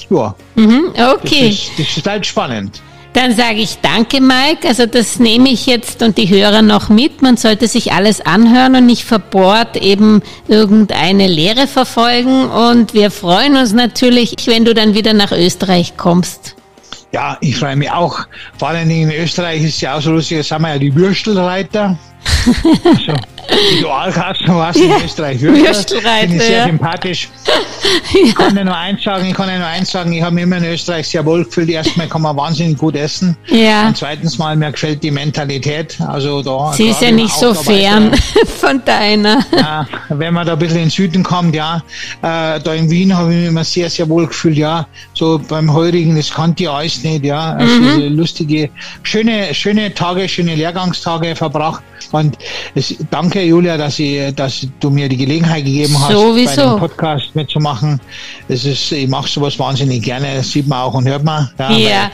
[0.10, 0.36] ja.
[0.56, 1.50] Mhm, okay.
[1.50, 2.82] Das ist, das ist halt spannend.
[3.18, 4.68] Dann sage ich danke, Mike.
[4.68, 7.24] Also das nehme ich jetzt und die Hörer noch mit.
[7.24, 12.46] Man sollte sich alles anhören und nicht verbohrt eben irgendeine Lehre verfolgen.
[12.46, 16.57] Und wir freuen uns natürlich, wenn du dann wieder nach Österreich kommst.
[17.14, 18.28] Ja, ich freue mich auch.
[18.58, 21.98] Vor allem in Österreich ist ja lustig, da sind wir ja die Würstelreiter.
[22.84, 23.14] Also,
[23.50, 25.42] wie du Alkasten warst in Österreich.
[25.42, 26.20] Würstelreiter.
[26.22, 26.66] Finde ich sehr ja.
[26.66, 27.30] sympathisch.
[28.14, 30.44] Ich kann dir nur eins sagen, ich kann dir nur eins sagen, ich habe mich
[30.44, 31.70] immer in Österreich sehr wohl gefühlt.
[31.70, 33.38] Erstmal kann man wahnsinnig gut essen.
[33.48, 33.88] Ja.
[33.88, 35.98] Und zweitens mal, mir gefällt die Mentalität.
[36.02, 36.74] Also da.
[36.74, 38.12] Sie ist ja nicht so fern
[38.60, 39.46] von deiner.
[39.56, 41.78] Ja, wenn man da ein bisschen in den Süden kommt, ja.
[42.22, 44.88] Äh, da in Wien habe ich mich immer sehr, sehr wohl gefühlt, ja.
[45.14, 47.54] So beim Heurigen, das kannte ich alles nicht, ja.
[47.54, 48.18] Also mhm.
[48.18, 48.70] lustige,
[49.04, 51.84] schöne, schöne Tage, schöne Lehrgangstage verbracht.
[52.12, 52.38] Und
[52.76, 56.56] es, danke, Julia, dass, ich, dass du mir die Gelegenheit gegeben hast, Sowieso.
[56.56, 58.00] bei dem Podcast mitzumachen.
[58.48, 61.50] Das ist, ich mache sowas wahnsinnig gerne, das sieht man auch und hört man.
[61.60, 62.12] Ja, ja.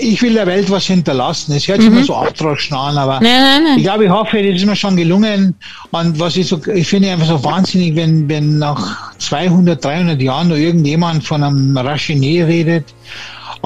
[0.00, 1.52] Ich will der Welt was hinterlassen.
[1.54, 1.98] Es hört sich mhm.
[1.98, 3.78] immer so abdroschen an, aber nein, nein, nein.
[3.78, 5.54] ich glaube, ich hoffe, das ist mir schon gelungen.
[5.92, 10.48] Und was ich so, ich finde einfach so wahnsinnig, wenn, wenn nach 200, 300 Jahren
[10.48, 12.86] nur irgendjemand von einem Rachinier redet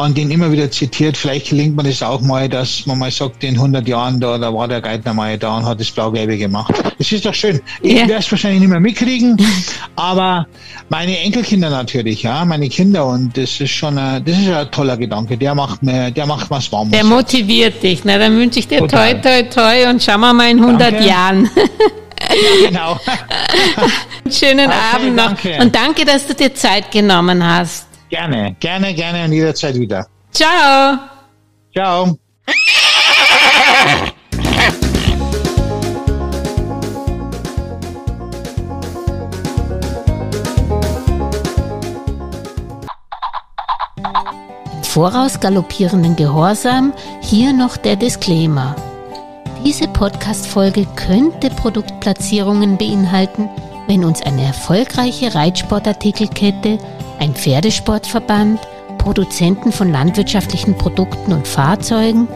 [0.05, 1.17] und den immer wieder zitiert.
[1.17, 4.55] Vielleicht gelingt man das auch mal, dass man mal sagt, in 100 Jahren da, da
[4.55, 6.73] war der Geithner mal da und hat das Blau-Gelbe gemacht.
[6.99, 7.61] Das ist doch schön.
[7.83, 8.01] Ich ja.
[8.01, 9.37] werde es wahrscheinlich nicht mehr mitkriegen,
[9.97, 10.47] aber
[10.89, 14.97] meine Enkelkinder natürlich, ja, meine Kinder und das ist schon ein, das ist ein toller
[14.97, 15.37] Gedanke.
[15.37, 16.93] Der macht mir, der macht was warm.
[16.93, 18.05] Der motiviert dich.
[18.05, 19.21] Na, dann wünsche ich dir Total.
[19.21, 21.07] toi, toi, toi und schauen wir mal in 100 danke.
[21.07, 21.51] Jahren.
[22.21, 23.01] Ja, genau.
[24.31, 25.27] Schönen okay, Abend noch.
[25.27, 25.59] Danke.
[25.63, 27.88] Und danke, dass du dir Zeit genommen hast.
[28.09, 30.07] Gerne, gerne, gerne und jederzeit wieder.
[30.33, 30.99] Ciao.
[31.73, 32.19] Ciao.
[44.99, 48.75] vorausgaloppierenden Gehorsam hier noch der Disclaimer.
[49.65, 53.49] Diese Podcast-Folge könnte Produktplatzierungen beinhalten,
[53.87, 56.79] wenn uns eine erfolgreiche Reitsportartikelkette
[57.19, 58.61] ein Pferdesportverband,
[58.99, 62.29] Produzenten von landwirtschaftlichen Produkten und Fahrzeugen,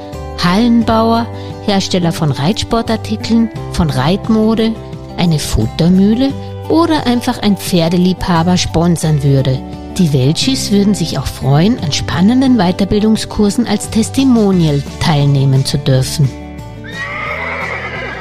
[0.42, 1.26] Hallenbauer,
[1.66, 4.74] Hersteller von Reitsportartikeln, von Reitmode,
[5.16, 6.32] eine Futtermühle
[6.68, 9.60] oder einfach ein Pferdeliebhaber sponsern würde.
[9.98, 16.30] Die Welchis würden sich auch freuen, an spannenden Weiterbildungskursen als Testimonial teilnehmen zu dürfen.